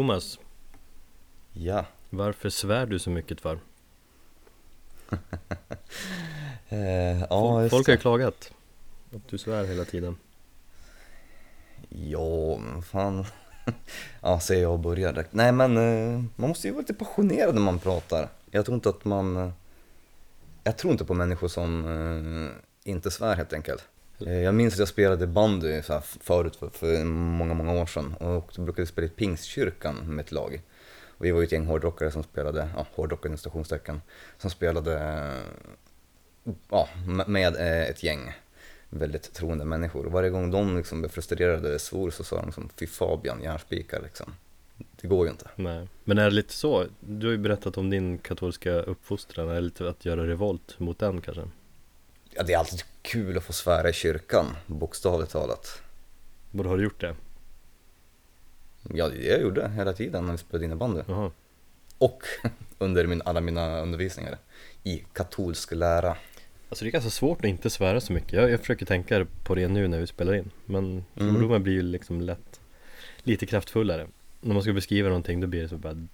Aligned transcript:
Thomas, 0.00 0.38
Ja. 1.52 1.84
varför 2.10 2.50
svär 2.50 2.86
du 2.86 2.98
så 2.98 3.10
mycket 3.10 3.40
för? 3.40 3.58
Eh, 6.68 7.20
ja, 7.20 7.68
Folk, 7.68 7.86
har 7.86 7.94
ju 7.94 7.98
klagat 8.00 8.52
att 9.14 9.28
du 9.28 9.38
svär 9.38 9.64
hela 9.64 9.84
tiden 9.84 10.16
Ja, 11.88 12.58
men 12.58 12.82
fan. 12.82 13.24
ja, 14.20 14.40
säger 14.40 14.62
jag 14.62 14.80
börjar 14.80 15.12
direkt. 15.12 15.32
Nej 15.32 15.52
men, 15.52 15.76
eh, 15.76 16.22
man 16.36 16.48
måste 16.48 16.66
ju 16.66 16.72
vara 16.72 16.80
lite 16.80 16.94
passionerad 16.94 17.54
när 17.54 17.62
man 17.62 17.78
pratar. 17.78 18.28
Jag 18.50 18.64
tror 18.64 18.74
inte 18.74 18.88
att 18.88 19.04
man... 19.04 19.36
eh, 19.36 19.50
Jag 20.64 20.78
tror 20.78 20.92
inte 20.92 21.04
på 21.04 21.14
människor 21.14 21.48
som 21.48 21.84
eh, 22.84 22.90
inte 22.92 23.10
svär 23.10 23.36
helt 23.36 23.52
enkelt. 23.52 23.84
Eh, 24.20 24.40
jag 24.40 24.54
minns 24.54 24.74
att 24.74 24.78
jag 24.78 24.88
spelade 24.88 25.26
bandy 25.26 25.82
så 25.82 25.92
här 25.92 26.00
förut 26.00 26.56
för, 26.56 26.68
för 26.68 27.04
många, 27.04 27.54
många 27.54 27.72
år 27.72 27.86
sedan 27.86 28.14
och 28.14 28.52
då 28.56 28.62
brukade 28.62 28.82
vi 28.82 28.86
spela 28.86 29.06
i 29.06 29.10
Pingstkyrkan 29.10 30.14
med 30.14 30.24
ett 30.24 30.32
lag. 30.32 30.62
Och 31.18 31.24
vi 31.24 31.30
var 31.30 31.40
ju 31.40 31.44
ett 31.44 31.52
gäng 31.52 31.66
hårdrockare 31.66 32.10
som 32.10 32.22
spelade, 32.22 32.68
ja 32.76 32.86
hårdrockare 32.94 33.28
inom 33.28 33.38
stationstecken, 33.38 34.02
som 34.38 34.50
spelade 34.50 35.32
ja, 36.70 36.88
med- 37.26 37.56
eh, 37.56 37.82
ett 37.90 38.02
gäng 38.02 38.32
väldigt 38.90 39.32
troende 39.32 39.64
människor. 39.64 40.06
Och 40.06 40.12
varje 40.12 40.30
gång 40.30 40.50
de 40.50 40.76
liksom 40.76 41.00
blev 41.00 41.08
frustrerade 41.08 41.68
eller 41.68 41.78
svor 41.78 42.10
så 42.10 42.24
sa 42.24 42.42
de 42.42 42.52
som 42.52 42.68
Fy 42.78 42.86
Fabian, 42.86 43.42
järnspikar 43.42 44.02
liksom. 44.02 44.34
Det 45.00 45.08
går 45.08 45.26
ju 45.26 45.30
inte. 45.32 45.50
Nej. 45.56 45.88
Men 46.04 46.18
är 46.18 46.24
det 46.24 46.30
lite 46.30 46.52
så? 46.52 46.84
Du 47.00 47.26
har 47.26 47.32
ju 47.32 47.38
berättat 47.38 47.78
om 47.78 47.90
din 47.90 48.18
katolska 48.18 48.72
uppfostran, 48.72 49.48
är 49.48 49.54
det 49.54 49.60
lite 49.60 49.88
att 49.88 50.04
göra 50.04 50.26
revolt 50.26 50.78
mot 50.78 50.98
den 50.98 51.20
kanske? 51.20 51.42
Ja, 52.36 52.42
det 52.42 52.52
är 52.52 52.58
alltid 52.58 52.82
kul 53.02 53.36
att 53.36 53.44
få 53.44 53.52
svära 53.52 53.88
i 53.90 53.92
kyrkan, 53.92 54.46
bokstavligt 54.66 55.32
talat. 55.32 55.82
Både 56.50 56.68
har 56.68 56.76
du 56.76 56.84
gjort 56.84 57.00
det? 57.00 57.14
Ja, 58.94 59.08
det 59.08 59.16
jag 59.24 59.40
gjorde 59.42 59.68
hela 59.68 59.92
tiden 59.92 60.24
när 60.26 60.32
vi 60.32 60.38
spelade 60.38 60.64
innebandy. 60.64 61.02
Jaha 61.08 61.30
Och 61.98 62.22
under 62.78 63.06
min, 63.06 63.22
alla 63.24 63.40
mina 63.40 63.80
undervisningar 63.80 64.38
i 64.84 65.04
katolsk 65.12 65.72
lära. 65.72 66.16
Alltså 66.68 66.84
det 66.84 66.88
är 66.88 66.92
ganska 66.92 67.10
svårt 67.10 67.38
att 67.38 67.44
inte 67.44 67.70
svära 67.70 68.00
så 68.00 68.12
mycket 68.12 68.32
Jag, 68.32 68.50
jag 68.50 68.60
försöker 68.60 68.86
tänka 68.86 69.26
på 69.44 69.54
det 69.54 69.68
nu 69.68 69.88
när 69.88 69.98
vi 70.00 70.06
spelar 70.06 70.34
in 70.34 70.50
Men 70.64 71.04
fördomarna 71.14 71.58
blir 71.58 71.72
ju 71.72 71.82
liksom 71.82 72.20
lätt 72.20 72.60
lite 73.18 73.46
kraftfullare 73.46 74.06
När 74.40 74.54
man 74.54 74.62
ska 74.62 74.72
beskriva 74.72 75.08
någonting 75.08 75.40
då 75.40 75.46
blir 75.46 75.62
det 75.62 75.68
så 75.68 75.76
bara 75.76 76.06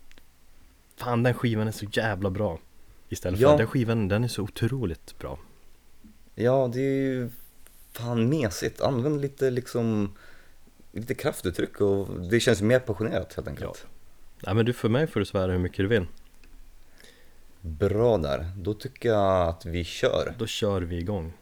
Fan 0.97 1.23
den 1.23 1.35
skivan 1.35 1.69
är 1.69 1.73
så 1.73 1.87
jävla 1.93 2.31
bra 2.31 2.59
Istället 3.09 3.41
för 3.41 3.47
Ja. 3.47 3.57
den 3.57 3.67
skivan 3.67 4.09
den 4.09 4.25
är 4.25 4.29
så 4.29 4.43
otroligt 4.43 5.19
bra 5.19 5.39
Ja, 6.35 6.71
det 6.73 6.81
är 6.81 7.03
ju 7.03 7.31
fan 7.93 8.29
mesigt. 8.29 8.81
Använd 8.81 9.21
lite 9.21 9.51
liksom 9.51 10.15
lite 10.93 11.15
kraftuttryck 11.15 11.81
och 11.81 12.21
det 12.21 12.41
känns 12.41 12.63
mer 12.63 12.79
passionerat 12.79 13.35
helt 13.35 13.49
enkelt. 13.49 13.87
Nej 14.41 14.55
men 14.55 14.67
du 14.67 14.73
för 14.73 14.89
mig 14.89 15.07
får 15.07 15.21
du 15.21 15.27
svära 15.27 15.53
hur 15.53 15.59
mycket 15.59 15.79
du 15.79 15.87
vill 15.87 16.07
Bra 17.61 18.19
där. 18.19 18.51
Då 18.57 18.75
tycker 18.75 19.09
jag 19.09 19.49
att 19.49 19.67
vi 19.67 19.85
kör. 19.85 20.35
Då 20.39 20.47
kör 20.47 20.81
vi 20.81 20.99
igång 20.99 21.33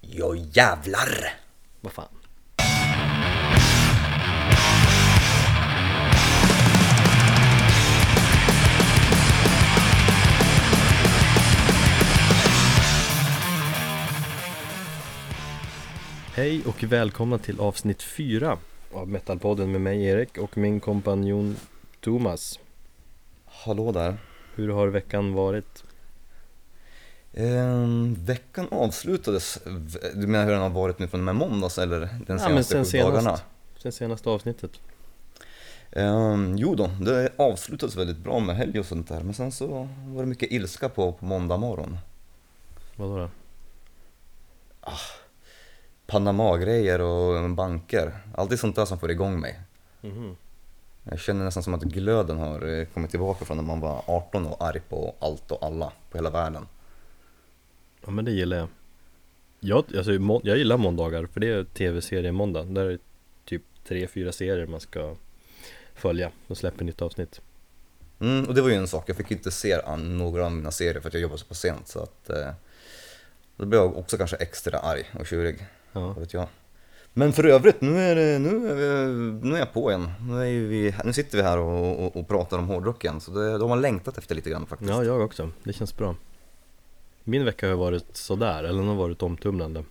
Ja 0.00 0.34
jävlar! 0.34 1.34
Vad 1.80 1.92
fan 1.92 2.08
Hej 16.36 16.62
och 16.66 16.82
välkomna 16.82 17.38
till 17.38 17.60
avsnitt 17.60 18.02
4 18.02 18.58
av 18.92 19.08
Metalpodden 19.08 19.72
med 19.72 19.80
mig 19.80 20.04
Erik 20.04 20.38
och 20.38 20.58
min 20.58 20.80
kompanjon 20.80 21.56
Thomas 22.00 22.58
Hallå 23.44 23.92
där. 23.92 24.16
Hur 24.54 24.68
har 24.68 24.88
veckan 24.88 25.32
varit? 25.32 25.84
Ehm, 27.32 28.14
veckan 28.24 28.68
avslutades, 28.70 29.58
du 30.14 30.26
menar 30.26 30.44
hur 30.44 30.52
den 30.52 30.60
har 30.60 30.70
varit 30.70 30.98
nu 30.98 31.08
från 31.08 31.20
och 31.20 31.24
med 31.24 31.34
måndags 31.34 31.78
eller 31.78 32.00
den 32.00 32.08
men 32.26 32.38
senaste 32.38 32.72
sen 32.72 32.84
sju 32.84 32.90
senast. 32.90 33.14
dagarna? 33.14 33.40
Sen 33.76 33.92
senaste 33.92 34.30
avsnittet 34.30 34.70
Ehm, 35.90 36.56
jo 36.56 36.74
då, 36.74 36.90
det 37.00 37.32
avslutades 37.36 37.96
väldigt 37.96 38.18
bra 38.18 38.40
med 38.40 38.56
helg 38.56 38.80
och 38.80 38.86
sånt 38.86 39.08
där 39.08 39.20
men 39.20 39.34
sen 39.34 39.52
så 39.52 39.88
var 40.06 40.22
det 40.22 40.28
mycket 40.28 40.52
ilska 40.52 40.88
på, 40.88 41.12
på 41.12 41.24
måndag 41.24 41.56
morgon. 41.56 41.98
Vadå 42.96 43.16
då? 43.16 43.30
Panama-grejer 46.06 47.00
och 47.00 47.50
banker, 47.50 48.16
alltid 48.34 48.58
sånt 48.60 48.76
där 48.76 48.84
som 48.84 48.98
får 48.98 49.10
igång 49.10 49.40
mig. 49.40 49.60
Mhm. 50.00 50.36
Jag 51.10 51.18
känner 51.20 51.44
nästan 51.44 51.62
som 51.62 51.74
att 51.74 51.82
glöden 51.82 52.38
har 52.38 52.78
eh, 52.78 52.84
kommit 52.86 53.10
tillbaka 53.10 53.44
från 53.44 53.56
när 53.56 53.64
man 53.64 53.80
var 53.80 54.02
18 54.06 54.46
och 54.46 54.64
arg 54.64 54.80
på 54.88 55.14
allt 55.18 55.50
och 55.50 55.64
alla 55.64 55.92
på 56.10 56.18
hela 56.18 56.30
världen. 56.30 56.66
Ja 58.04 58.10
men 58.10 58.24
det 58.24 58.30
gillar 58.30 58.56
jag 58.56 58.68
Jag, 59.60 59.84
alltså, 59.96 60.12
må- 60.12 60.40
jag 60.44 60.58
gillar 60.58 60.76
måndagar 60.76 61.26
för 61.26 61.40
det 61.40 61.48
är 61.48 61.64
tv-serie 61.64 62.32
måndag 62.32 62.62
Där 62.62 62.84
är 62.84 62.90
det 62.90 62.98
typ 63.44 63.62
tre, 63.88 64.06
fyra 64.06 64.32
serier 64.32 64.66
man 64.66 64.80
ska 64.80 65.14
följa 65.94 66.30
och 66.46 66.56
släpper 66.56 66.84
nytt 66.84 67.02
avsnitt 67.02 67.40
Mm, 68.20 68.44
och 68.44 68.54
det 68.54 68.62
var 68.62 68.68
ju 68.68 68.74
en 68.74 68.88
sak, 68.88 69.08
jag 69.08 69.16
fick 69.16 69.30
inte 69.30 69.50
se 69.50 69.96
några 69.98 70.44
av 70.46 70.52
mina 70.52 70.70
serier 70.70 71.00
för 71.00 71.08
att 71.08 71.14
jag 71.14 71.20
jobbade 71.22 71.38
så 71.38 71.46
pass 71.46 71.60
sent 71.60 71.88
så 71.88 72.02
att 72.02 72.30
eh, 72.30 72.50
då 73.56 73.66
blev 73.66 73.80
jag 73.80 73.96
också 73.96 74.16
kanske 74.18 74.36
extra 74.36 74.78
arg 74.78 75.04
och 75.18 75.26
tjurig, 75.26 75.66
Ja, 75.96 76.06
vad 76.06 76.18
vet 76.18 76.32
jag. 76.32 76.48
Men 77.12 77.32
för 77.32 77.44
övrigt, 77.44 77.80
nu 77.80 77.98
är, 77.98 78.16
det, 78.16 78.38
nu 78.38 78.70
är, 78.70 78.74
vi, 78.74 79.48
nu 79.48 79.54
är 79.54 79.58
jag 79.58 79.72
på 79.72 79.90
igen. 79.90 80.10
Nu, 80.28 80.34
är 80.34 80.66
vi, 80.66 80.94
nu 81.04 81.12
sitter 81.12 81.38
vi 81.38 81.44
här 81.44 81.58
och, 81.58 82.04
och, 82.04 82.16
och 82.16 82.28
pratar 82.28 82.58
om 82.58 82.68
hårdrock 82.68 83.04
igen, 83.04 83.20
så 83.20 83.30
det, 83.30 83.52
de 83.52 83.60
har 83.60 83.68
man 83.68 83.80
längtat 83.80 84.18
efter 84.18 84.34
lite 84.34 84.50
grann 84.50 84.66
faktiskt. 84.66 84.90
ja 84.90 85.04
jag 85.04 85.20
också, 85.20 85.50
det 85.62 85.72
känns 85.72 85.96
bra 85.96 86.14
Min 87.24 87.44
vecka 87.44 87.68
har 87.68 87.76
varit 87.76 88.16
sådär, 88.16 88.64
eller 88.64 88.78
den 88.78 88.88
har 88.88 88.94
varit 88.94 89.22
omtumlande 89.22 89.84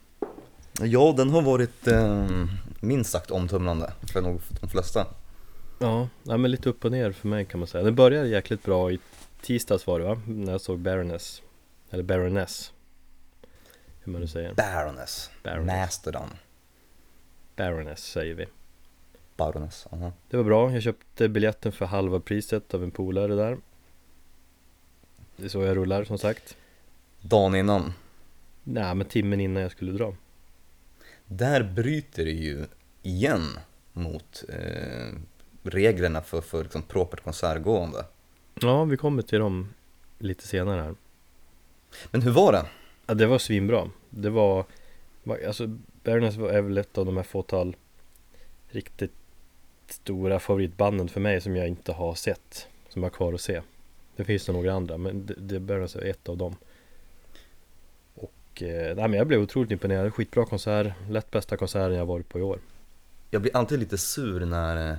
Ja, 0.82 1.14
den 1.18 1.30
har 1.30 1.42
varit 1.42 1.88
eh, 1.88 2.28
minst 2.80 3.12
sagt 3.12 3.32
omtumlande 3.32 3.94
för 4.14 4.22
nog 4.22 4.42
de 4.62 4.70
flesta. 4.70 5.08
Ja, 5.80 6.08
nej, 6.24 6.38
men 6.38 6.52
lite 6.52 6.70
upp 6.70 6.86
och 6.86 6.92
ner 6.92 7.12
för 7.12 7.28
mig 7.28 7.46
kan 7.46 7.60
man 7.60 7.68
säga 7.68 7.84
Den 7.84 7.96
började 7.96 8.28
jäkligt 8.28 8.64
bra 8.64 8.92
i 8.92 9.00
tisdags 9.42 9.88
var 9.88 10.00
det 10.00 10.06
va? 10.06 10.22
När 10.28 10.52
jag 10.52 10.62
såg 10.62 10.80
Baroness 10.80 11.42
Eller 11.90 12.04
Baroness 12.04 12.72
Hur 14.06 14.12
man 14.12 14.22
nu 14.22 14.28
säger. 14.28 14.54
Baroness, 14.54 15.32
Baroness. 15.44 15.68
Mastodon, 15.68 16.30
Baroness 17.56 18.04
säger 18.04 18.34
vi. 18.34 18.46
Baroness, 19.38 19.88
aha. 19.92 20.12
Det 20.30 20.38
var 20.38 20.44
bra, 20.44 20.72
jag 20.72 20.84
köpte 20.84 21.30
biljetten 21.30 21.72
för 21.72 21.86
halva 21.86 22.20
priset 22.20 22.74
av 22.74 22.84
en 22.84 22.92
polare 22.92 23.36
där. 23.36 23.58
Det 25.36 25.46
är 25.46 25.50
så 25.50 25.62
jag 25.64 25.78
rullar 25.78 26.04
som 26.04 26.18
sagt. 26.18 26.58
Dagen 27.22 27.56
innan, 27.56 27.94
Nej 28.64 28.96
men 28.96 29.08
timmen 29.08 29.40
innan 29.40 29.64
jag 29.64 29.72
skulle 29.72 29.92
dra. 29.92 30.16
Där 31.26 31.64
bryter 31.64 32.26
det 32.26 32.32
ju 32.32 32.66
igen 33.02 33.60
mot 33.94 34.44
eh, 34.50 35.14
reglerna 35.64 36.22
för, 36.22 36.42
för 36.42 36.64
liksom 36.64 36.82
propert 36.82 37.24
konsertgående. 37.24 38.06
Ja, 38.62 38.84
vi 38.84 38.98
kommer 38.98 39.22
till 39.22 39.40
dem 39.40 39.74
lite 40.20 40.48
senare 40.48 40.82
här. 40.82 40.96
Men 42.12 42.22
hur 42.22 42.32
var 42.32 42.52
det? 42.52 42.66
Ja, 43.08 43.14
det 43.14 43.26
var 43.26 43.38
svinbra. 43.38 43.90
Det 44.10 44.30
var, 44.30 44.66
alltså 45.48 45.68
Baroness 46.04 46.38
är 46.38 46.62
väl 46.62 46.78
ett 46.78 46.98
av 46.98 47.06
de 47.06 47.18
här 47.18 47.24
fåtal 47.24 47.76
riktigt 48.68 49.14
stora 49.88 50.40
favoritbanden 50.40 51.08
för 51.08 51.22
mig 51.22 51.42
som 51.42 51.56
jag 51.56 51.68
inte 51.68 51.92
har 51.92 52.16
sett 52.16 52.68
Som 52.90 53.04
jag 53.04 53.10
har 53.10 53.16
kvar 53.16 53.34
att 53.34 53.42
se. 53.42 53.62
Det 54.16 54.24
finns 54.24 54.48
nog 54.48 54.56
några 54.56 54.74
andra 54.74 54.98
men 54.98 55.26
det, 55.26 55.34
det 55.38 55.60
Baroness 55.60 55.96
är 55.96 56.06
ett 56.06 56.30
av 56.30 56.38
dem. 56.38 56.56
Och, 58.16 58.64
eh, 58.64 58.96
nej 58.96 59.08
men 59.08 59.14
jag 59.14 59.28
blev 59.28 59.42
otroligt 59.42 59.72
imponerad, 59.72 60.14
skitbra 60.14 60.46
konsert, 60.46 60.94
lätt 61.10 61.32
bästa 61.32 61.58
konserten 61.58 61.98
jag 61.98 62.06
varit 62.06 62.30
på 62.30 62.40
i 62.40 62.42
år. 62.42 62.60
Jag 63.32 63.42
blir 63.42 63.56
alltid 63.56 63.80
lite 63.80 63.98
sur 63.98 64.46
när 64.46 64.98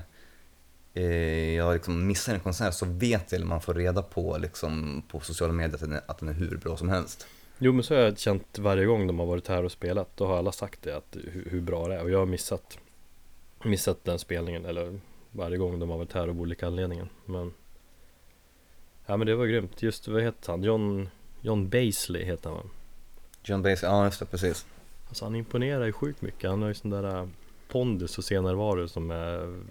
eh, 0.94 1.55
jag 1.55 1.75
liksom 1.75 2.06
missar 2.06 2.34
en 2.34 2.41
konsert 2.41 2.75
så 2.75 2.87
vet 2.87 3.32
jag, 3.32 3.37
eller 3.37 3.47
man 3.47 3.61
får 3.61 3.75
reda 3.75 4.03
på 4.03 4.38
liksom, 4.38 5.03
på 5.08 5.20
sociala 5.20 5.53
medier 5.53 5.75
att 5.75 5.81
den, 5.81 5.93
är, 5.93 6.00
att 6.06 6.19
den 6.19 6.29
är 6.29 6.32
hur 6.32 6.56
bra 6.56 6.76
som 6.76 6.88
helst. 6.88 7.26
Jo 7.58 7.73
men 7.73 7.82
så 7.82 7.94
har 7.94 8.03
jag 8.03 8.19
känt 8.19 8.58
varje 8.58 8.87
gång 8.87 9.06
de 9.06 9.19
har 9.19 9.26
varit 9.26 9.49
här 9.49 9.64
och 9.64 9.73
spelat. 9.73 10.17
Då 10.17 10.26
har 10.26 10.38
alla 10.38 10.53
sagt 10.53 10.82
det, 10.82 10.97
att 10.97 11.17
hur, 11.32 11.49
hur 11.50 11.61
bra 11.61 11.88
det 11.88 11.94
är. 11.94 12.03
Och 12.03 12.11
jag 12.11 12.19
har 12.19 12.26
missat 12.26 12.79
Missat 13.64 14.05
den 14.05 14.19
spelningen 14.19 14.64
eller 14.64 15.00
varje 15.32 15.56
gång 15.56 15.79
de 15.79 15.91
har 15.91 15.99
varit 15.99 16.12
här 16.12 16.29
av 16.29 16.41
olika 16.41 16.67
anledningar. 16.67 17.08
Men 17.25 17.53
Ja 19.06 19.17
men 19.17 19.26
det 19.26 19.35
var 19.35 19.47
grymt, 19.47 19.82
just 19.82 20.08
vad 20.08 20.23
heter 20.23 20.53
han? 20.53 20.62
John 20.62 21.08
John 21.41 21.69
Baisley 21.69 22.25
heter 22.25 22.50
han 22.50 22.58
va? 22.58 22.64
John 23.44 23.62
Baez, 23.62 23.82
ja 23.82 24.05
just 24.05 24.19
det, 24.19 24.26
precis. 24.26 24.67
Alltså 25.08 25.25
han 25.25 25.35
imponerar 25.35 25.85
ju 25.85 25.93
sjukt 25.93 26.23
mycket. 26.23 26.50
Han 26.50 26.62
har 26.62 26.69
ju 26.69 26.75
sån 26.75 26.91
där 26.91 27.20
äh, 27.20 27.29
pondus 27.69 28.19
och 28.19 28.25
scenärvaro 28.25 28.88
som 28.88 29.11
är 29.11 29.62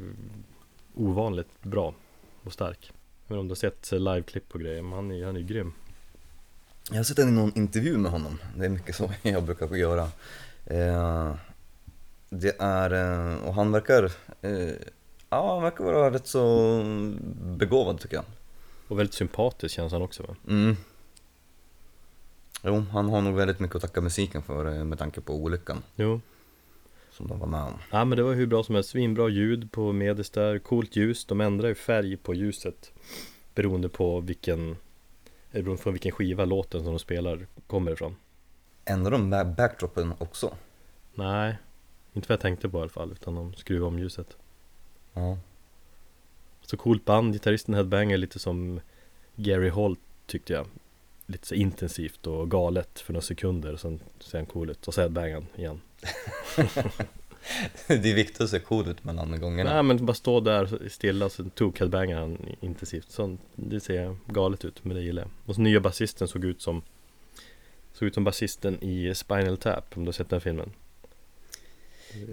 ovanligt 0.94 1.62
bra 1.62 1.94
och 2.44 2.54
stark. 2.54 2.92
Men 3.28 3.40
om 3.40 3.48
du 3.48 3.52
har 3.52 3.56
sett 3.56 3.92
liveklipp 3.92 4.54
och 4.54 4.60
grejer, 4.60 4.82
men 4.82 4.94
han 4.94 5.12
är, 5.12 5.26
han 5.26 5.36
är 5.36 5.42
grym 5.42 5.74
Jag 6.90 6.98
har 6.98 7.04
sett 7.04 7.18
den 7.18 7.30
i 7.30 7.32
någon 7.32 7.52
intervju 7.56 7.98
med 7.98 8.12
honom, 8.12 8.40
det 8.58 8.66
är 8.66 8.70
mycket 8.70 8.96
så 8.96 9.12
jag 9.22 9.44
brukar 9.44 9.76
göra. 9.76 10.10
Eh, 10.66 11.36
det 12.30 12.56
är, 12.60 12.94
eh, 12.94 13.36
och 13.48 13.54
han 13.54 13.72
verkar 13.72 14.12
eh, 14.42 14.74
Ja, 15.30 15.54
han 15.54 15.64
verkar 15.64 15.84
vara 15.84 16.12
rätt 16.12 16.28
så 16.28 16.82
begåvad 17.42 18.00
tycker 18.00 18.16
jag. 18.16 18.26
Och 18.88 19.00
väldigt 19.00 19.14
sympatisk 19.14 19.76
känns 19.76 19.94
han 19.94 20.02
också 20.02 20.24
va? 20.24 20.36
Mm. 20.50 20.76
Jo, 22.64 22.86
han 22.92 23.10
har 23.10 23.22
nog 23.22 23.36
väldigt 23.36 23.60
mycket 23.60 23.76
att 23.76 23.82
tacka 23.82 24.02
musiken 24.02 24.44
för 24.44 24.84
med 24.84 25.00
tanke 25.00 25.22
på 25.22 25.34
olyckan 25.36 25.84
Jo. 25.96 26.22
som 27.12 27.28
de 27.28 27.40
var 27.40 27.48
med 27.48 27.62
om. 27.62 27.74
Ja 27.92 28.06
men 28.06 28.18
det 28.18 28.24
var 28.24 28.34
hur 28.34 28.48
bra 28.48 28.64
som 28.64 28.76
helst, 28.76 28.90
svinbra 28.90 29.30
ljud 29.30 29.72
på 29.72 29.92
Medis 29.92 30.30
där, 30.30 30.60
coolt 30.60 30.96
ljus, 30.96 31.26
de 31.26 31.42
ändrar 31.42 31.68
ju 31.68 31.76
färg 31.76 32.18
på 32.18 32.34
ljuset 32.34 32.92
Beroende 33.56 33.90
på 33.90 34.20
vilken 34.20 34.78
eller 35.56 35.64
Beroende 35.64 35.84
på 35.84 35.92
vilken 35.92 36.12
skiva 36.12 36.46
låten 36.46 36.84
som 36.84 36.94
de 36.94 37.00
spelar 37.00 37.48
kommer 37.68 37.92
ifrån. 37.92 38.16
Ändrar 38.86 39.12
de 39.12 39.30
ba- 39.30 39.44
backdropen 39.46 40.14
också? 40.18 40.56
Nej, 41.14 41.58
inte 42.14 42.28
vad 42.30 42.34
jag 42.34 42.42
tänkte 42.42 42.70
på 42.70 42.78
i 42.78 42.82
alla 42.82 42.90
fall, 42.90 43.12
utan 43.12 43.36
de 43.36 43.54
skruvar 43.54 43.88
om 43.88 44.00
ljuset. 44.00 44.38
Ja. 45.14 45.38
Så 46.62 46.78
coolt 46.78 47.06
band, 47.06 47.34
gitarristen 47.34 47.76
headbanger 47.76 48.18
lite 48.18 48.40
som 48.40 48.80
Gary 49.36 49.70
Holt 49.70 50.00
tyckte 50.26 50.54
jag. 50.54 50.68
Lite 51.26 51.48
så 51.48 51.56
intensivt 51.56 52.28
och 52.28 52.52
galet 52.52 53.00
för 53.00 53.14
några 53.14 53.22
sekunder 53.22 53.74
och 53.74 53.80
sen 53.80 54.00
ser 54.20 54.38
han 54.38 54.46
cool 54.46 54.70
ut. 54.70 54.88
Och 54.88 54.94
så 54.94 55.02
headbangar 55.02 55.34
han 55.34 55.46
igen 55.56 55.82
Det 57.88 57.94
är 58.12 58.16
viktigt 58.16 58.42
att 58.42 58.50
se 58.50 58.60
cool 58.60 58.88
ut 58.88 59.04
mellan 59.04 59.40
gångerna. 59.40 59.74
Nej 59.74 59.84
men 59.84 60.06
bara 60.06 60.14
stå 60.14 60.40
där 60.40 60.90
stilla 60.90 61.30
så 61.30 61.44
tog 61.44 61.80
headbangar 61.80 62.20
han 62.20 62.56
intensivt 62.62 63.12
Sånt, 63.12 63.42
det 63.56 63.80
ser 63.80 64.18
galet 64.28 64.66
ut 64.66 64.86
men 64.86 64.96
det 64.96 65.04
gillar 65.04 65.22
jag 65.22 65.32
Och 65.46 65.56
så 65.56 65.62
nya 65.62 65.80
basisten 65.80 66.28
såg 66.28 66.46
ut 66.46 66.62
som 66.62 66.82
Såg 67.94 68.08
ut 68.08 68.14
som 68.14 68.24
basisten 68.24 68.84
i 68.84 69.16
Spinal 69.16 69.58
Tap 69.58 69.98
om 69.98 70.04
du 70.06 70.08
har 70.08 70.14
sett 70.14 70.30
den 70.30 70.42
filmen 70.42 70.72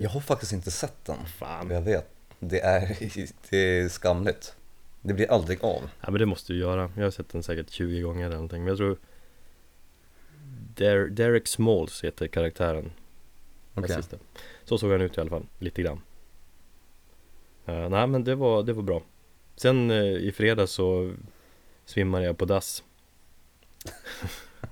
Jag 0.01 0.11
har 0.11 0.21
faktiskt 0.21 0.53
inte 0.53 0.71
sett 0.71 1.05
den. 1.05 1.27
Fan 1.39 1.71
Jag 1.71 1.83
vet. 1.83 2.09
Det 2.39 2.61
är, 2.61 2.97
det 3.51 3.57
är 3.57 3.89
skamligt. 3.89 4.55
Det 5.03 5.15
blir 5.15 5.31
aldrig 5.31 5.65
av. 5.65 5.83
Ja 6.01 6.11
men 6.11 6.19
det 6.19 6.27
måste 6.27 6.53
du 6.53 6.59
göra 6.59 6.91
Jag 6.97 7.03
har 7.05 7.11
sett 7.11 7.29
den 7.29 7.43
säkert 7.43 7.71
20 7.71 8.01
gånger 8.01 8.27
eller 8.27 8.35
någonting 8.35 8.63
Men 8.63 8.69
jag 8.69 8.77
tror 8.79 8.97
Der- 10.77 11.07
Derek 11.09 11.47
Smalls 11.49 12.05
heter 12.05 12.27
karaktären 12.29 12.93
basisten. 13.75 14.19
Så 14.65 14.79
såg 14.79 14.93
han 14.93 15.01
ut 15.01 15.19
i 15.19 15.21
alla 15.21 15.31
fall, 15.31 15.47
lite 15.59 15.83
grann 15.83 16.01
uh, 17.69 17.89
Nej 17.89 18.07
men 18.07 18.25
det 18.25 18.35
var, 18.35 18.63
det 18.63 18.73
var 18.73 18.83
bra 18.83 19.03
Sen 19.57 19.91
eh, 19.91 19.97
i 20.05 20.33
fredags 20.37 20.73
så 20.73 21.15
svimmade 21.85 22.25
jag 22.25 22.39
på 22.39 22.45
dass 22.45 22.83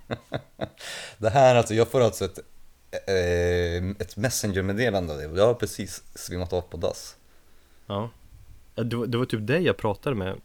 Det 1.18 1.28
här 1.30 1.54
alltså, 1.54 1.74
jag 1.74 1.88
får 1.88 2.00
alltså 2.00 2.24
ett, 2.24 2.38
eh, 3.08 3.90
ett 3.98 4.16
messengermeddelande 4.16 5.12
av 5.12 5.18
dig. 5.18 5.30
Jag 5.36 5.46
har 5.46 5.54
precis 5.54 6.02
svimmat 6.14 6.52
av 6.52 6.60
på 6.60 6.76
dass. 6.76 7.16
Ja 7.86 8.10
det 8.74 8.96
var, 8.96 9.06
det 9.06 9.18
var 9.18 9.24
typ 9.24 9.46
dig 9.46 9.62
jag 9.62 9.76
pratade 9.76 10.16
med 10.16 10.40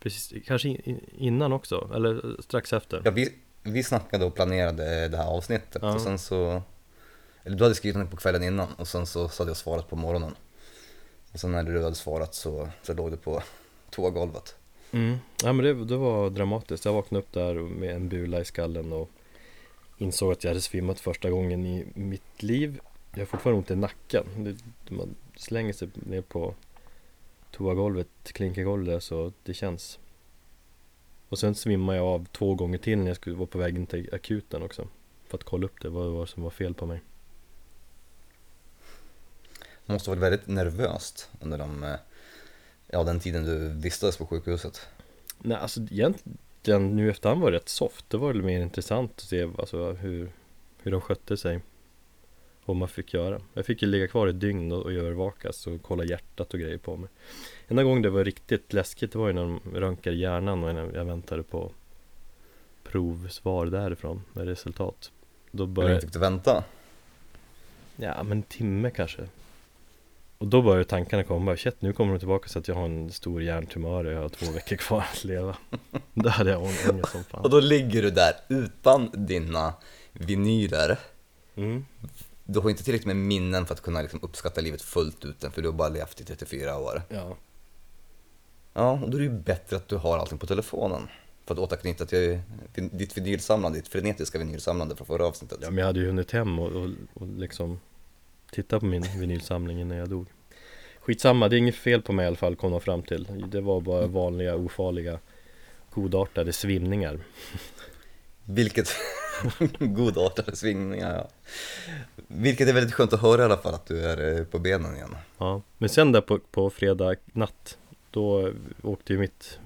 Precis, 0.00 0.42
kanske 0.46 0.68
in, 0.68 1.00
innan 1.18 1.52
också, 1.52 1.90
eller 1.94 2.42
strax 2.42 2.72
efter 2.72 3.02
Ja, 3.04 3.10
vi, 3.10 3.34
vi 3.62 3.84
snackade 3.84 4.24
och 4.24 4.34
planerade 4.34 5.08
det 5.08 5.16
här 5.16 5.26
avsnittet 5.26 5.82
Ja. 5.82 5.94
och 5.94 6.00
sen 6.00 6.18
så 6.18 6.62
eller 7.48 7.56
du 7.56 7.64
hade 7.64 7.74
skrivit 7.74 7.96
något 7.96 8.10
på 8.10 8.16
kvällen 8.16 8.42
innan 8.42 8.68
och 8.76 8.88
sen 8.88 9.06
så, 9.06 9.28
så 9.28 9.42
hade 9.42 9.50
jag 9.50 9.56
svarat 9.56 9.88
på 9.88 9.96
morgonen. 9.96 10.34
Och 11.32 11.40
sen 11.40 11.52
när 11.52 11.62
du 11.62 11.82
hade 11.82 11.94
svarat 11.94 12.34
så, 12.34 12.68
så 12.82 12.94
låg 12.94 13.10
du 13.10 13.16
på 13.16 13.42
toagolvet. 13.90 14.56
mm. 14.90 15.16
Ja 15.42 15.52
men 15.52 15.64
det, 15.64 15.84
det 15.84 15.96
var 15.96 16.30
dramatiskt, 16.30 16.84
jag 16.84 16.92
vaknade 16.92 17.24
upp 17.24 17.32
där 17.32 17.54
med 17.54 17.94
en 17.94 18.08
bula 18.08 18.40
i 18.40 18.44
skallen 18.44 18.92
och 18.92 19.10
Insåg 19.98 20.32
att 20.32 20.44
jag 20.44 20.50
hade 20.50 20.60
svimmat 20.60 21.00
första 21.00 21.30
gången 21.30 21.66
i 21.66 21.86
mitt 21.94 22.42
liv 22.42 22.80
Jag 23.12 23.20
har 23.20 23.26
fortfarande 23.26 23.58
ont 23.58 23.70
i 23.70 23.76
nacken 23.76 24.24
det, 24.36 24.56
Man 24.94 25.14
slänger 25.36 25.72
sig 25.72 25.88
ner 25.94 26.22
på 26.22 26.54
toagolvet, 27.50 28.08
klinkergolvet 28.22 29.02
så 29.02 29.32
det 29.42 29.54
känns 29.54 29.98
Och 31.28 31.38
sen 31.38 31.54
svimmade 31.54 31.98
jag 31.98 32.06
av 32.06 32.26
två 32.32 32.54
gånger 32.54 32.78
till 32.78 32.98
när 32.98 33.06
jag 33.06 33.16
skulle 33.16 33.36
vara 33.36 33.46
på 33.46 33.58
väg 33.58 33.76
in 33.76 33.86
till 33.86 34.14
akuten 34.14 34.62
också 34.62 34.88
För 35.28 35.38
att 35.38 35.44
kolla 35.44 35.66
upp 35.66 35.80
det, 35.82 35.88
vad 35.88 36.06
det 36.06 36.10
var 36.10 36.26
som 36.26 36.42
var 36.42 36.50
fel 36.50 36.74
på 36.74 36.86
mig 36.86 37.00
måste 39.94 40.10
ha 40.10 40.14
varit 40.14 40.22
väldigt 40.22 40.46
nervöst 40.46 41.30
under 41.40 41.58
de, 41.58 41.84
eh, 41.84 41.94
ja, 42.86 43.04
den 43.04 43.20
tiden 43.20 43.44
du 43.44 43.68
vistades 43.68 44.16
på 44.16 44.26
sjukhuset. 44.26 44.88
Nej 45.38 45.56
alltså 45.56 45.80
egentligen 45.80 46.96
nu 46.96 47.10
efterhand 47.10 47.40
var 47.40 47.50
det 47.50 47.56
rätt 47.56 47.68
soft. 47.68 48.10
Det 48.10 48.16
var 48.16 48.32
väl 48.32 48.42
mer 48.42 48.60
intressant 48.60 49.12
att 49.16 49.20
se 49.20 49.48
alltså, 49.58 49.92
hur, 49.92 50.30
hur 50.82 50.90
de 50.90 51.00
skötte 51.00 51.36
sig. 51.36 51.60
Och 52.64 52.76
man 52.76 52.88
fick 52.88 53.14
göra. 53.14 53.40
Jag 53.54 53.66
fick 53.66 53.82
ju 53.82 53.88
ligga 53.88 54.08
kvar 54.08 54.26
ett 54.26 54.40
dygn 54.40 54.72
och, 54.72 54.82
och 54.82 54.92
övervakas 54.92 55.66
och 55.66 55.82
kolla 55.82 56.04
hjärtat 56.04 56.54
och 56.54 56.60
grejer 56.60 56.78
på 56.78 56.96
mig. 56.96 57.10
Enda 57.68 57.82
gången 57.82 58.02
det 58.02 58.10
var 58.10 58.24
riktigt 58.24 58.72
läskigt 58.72 59.12
det 59.12 59.18
var 59.18 59.26
ju 59.26 59.32
när 59.32 59.42
de 59.42 59.60
röntgade 59.74 60.16
hjärnan 60.16 60.64
och 60.64 60.74
när 60.74 60.90
jag 60.94 61.04
väntade 61.04 61.42
på 61.42 61.72
provsvar 62.84 63.66
därifrån 63.66 64.22
med 64.32 64.46
resultat. 64.46 65.10
Då 65.50 65.62
Hur 65.62 65.66
länge 65.66 65.74
började, 65.74 66.00
fick 66.00 66.12
du 66.12 66.18
vänta? 66.18 66.64
ja 67.96 68.22
men 68.22 68.38
en 68.38 68.42
timme 68.42 68.90
kanske 68.90 69.28
Och 70.38 70.46
då 70.46 70.62
började 70.62 70.84
tankarna 70.84 71.24
komma, 71.24 71.56
shit 71.56 71.82
nu 71.82 71.92
kommer 71.92 72.12
de 72.12 72.18
tillbaka 72.18 72.48
så 72.48 72.58
att 72.58 72.68
jag 72.68 72.74
har 72.74 72.84
en 72.84 73.12
stor 73.12 73.42
hjärntumör 73.42 74.04
och 74.04 74.12
jag 74.12 74.20
har 74.22 74.28
två 74.28 74.52
veckor 74.54 74.76
kvar 74.76 75.04
att 75.12 75.24
leva 75.24 75.56
Då 76.14 76.28
hade 76.28 76.50
jag 76.50 76.62
ång- 76.62 76.90
ångest 76.90 77.12
som 77.12 77.24
fan 77.24 77.40
Och 77.40 77.50
då 77.50 77.60
ligger 77.60 78.02
du 78.02 78.10
där 78.10 78.32
utan 78.48 79.10
dina 79.26 79.74
vinyler. 80.12 80.98
Mm. 81.54 81.84
Du 82.44 82.60
har 82.60 82.70
inte 82.70 82.84
tillräckligt 82.84 83.06
med 83.06 83.16
minnen 83.16 83.66
för 83.66 83.74
att 83.74 83.80
kunna 83.82 84.02
liksom 84.02 84.20
uppskatta 84.22 84.60
livet 84.60 84.82
fullt 84.82 85.24
ut 85.24 85.44
än, 85.44 85.50
för 85.52 85.62
du 85.62 85.68
har 85.68 85.72
bara 85.76 85.88
levt 85.88 86.20
i 86.20 86.24
34 86.24 86.78
år. 86.78 87.02
Ja. 87.08 87.36
Ja, 88.74 88.90
och 88.90 89.10
då 89.10 89.16
är 89.16 89.18
det 89.20 89.24
ju 89.26 89.38
bättre 89.40 89.76
att 89.76 89.88
du 89.88 89.96
har 89.96 90.18
allting 90.18 90.38
på 90.38 90.46
telefonen. 90.46 91.08
För 91.46 91.54
att 91.54 91.60
återknyta 91.60 92.06
till 92.06 92.38
ditt 92.74 93.16
vinylsamlande, 93.18 93.78
ditt 93.78 93.88
frenetiska 93.88 94.38
vinylsamlande 94.38 94.96
från 94.96 95.06
förra 95.06 95.26
avsnittet. 95.26 95.58
ja, 95.62 95.70
men 95.70 95.78
jag 95.78 95.86
hade 95.86 96.00
ju 96.00 96.06
hunnit 96.06 96.30
hem 96.30 96.58
och, 96.58 96.72
och, 96.72 96.88
och 97.14 97.26
liksom 97.28 97.80
titta 98.50 98.80
på 98.80 98.86
min 98.86 99.02
vinylsamling 99.20 99.80
innan 99.80 99.98
jag 99.98 100.08
dog 100.08 100.26
Skitsamma, 101.00 101.48
det 101.48 101.56
är 101.56 101.58
inget 101.58 101.74
fel 101.74 102.02
på 102.02 102.12
mig 102.12 102.24
i 102.24 102.26
alla 102.26 102.36
fall 102.36 102.56
kom 102.56 102.70
de 102.70 102.80
fram 102.80 103.02
till 103.02 103.26
Det 103.46 103.60
var 103.60 103.80
bara 103.80 104.06
vanliga, 104.06 104.56
ofarliga, 104.56 105.18
godartade 105.90 106.52
svimningar 106.52 107.20
Vilket, 108.44 108.88
godartade 109.78 110.56
svingningar 110.56 111.14
ja. 111.14 111.28
Vilket 112.26 112.68
är 112.68 112.72
väldigt 112.72 112.94
skönt 112.94 113.12
att 113.12 113.22
höra 113.22 113.42
i 113.42 113.44
alla 113.44 113.56
fall 113.56 113.74
att 113.74 113.86
du 113.86 114.00
är 114.00 114.38
eh, 114.38 114.44
på 114.44 114.58
benen 114.58 114.96
igen. 114.96 115.16
Ja, 115.38 115.62
men 115.78 115.88
sen 115.88 116.12
där 116.12 116.20
på, 116.20 116.38
på 116.38 116.70
fredag 116.70 117.16
natt 117.32 117.78
Då 118.10 118.52
åkte 118.82 119.12
ju 119.12 119.18
mitt 119.18 119.58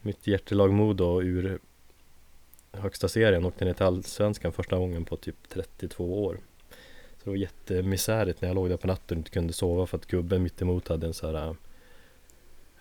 Mitt 0.00 0.26
hjärtelag 0.26 0.72
Modo 0.72 1.22
ur 1.22 1.58
Högsta 2.72 3.08
serien 3.08 3.44
åkte 3.44 3.64
ner 3.64 3.72
till 3.72 3.86
Allsvenskan 3.86 4.52
första 4.52 4.76
gången 4.78 5.04
på 5.04 5.16
typ 5.16 5.36
32 5.48 6.24
år 6.24 6.38
Så 7.24 7.30
det 7.30 7.36
var 7.36 7.36
jättemisärigt 7.36 8.40
när 8.40 8.48
jag 8.48 8.54
låg 8.54 8.68
där 8.68 8.76
på 8.76 8.86
natten 8.86 9.16
och 9.16 9.20
inte 9.20 9.30
kunde 9.30 9.52
sova 9.52 9.86
för 9.86 9.98
att 9.98 10.06
gubben 10.06 10.42
mitt 10.42 10.62
emot 10.62 10.88
hade 10.88 11.06
en 11.06 11.14
sån 11.14 11.34
här 11.34 11.56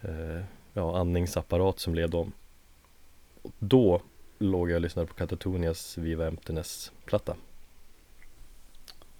eh, 0.01 0.43
Ja, 0.73 0.97
andningsapparat 0.97 1.79
som 1.79 1.95
led 1.95 2.15
om. 2.15 2.31
Och 3.41 3.51
Då 3.59 4.01
låg 4.39 4.69
jag 4.69 4.75
och 4.75 4.81
lyssnade 4.81 5.07
på 5.07 5.13
Katatonias 5.13 5.97
Viva 5.97 6.27
Emptiness-platta 6.27 7.35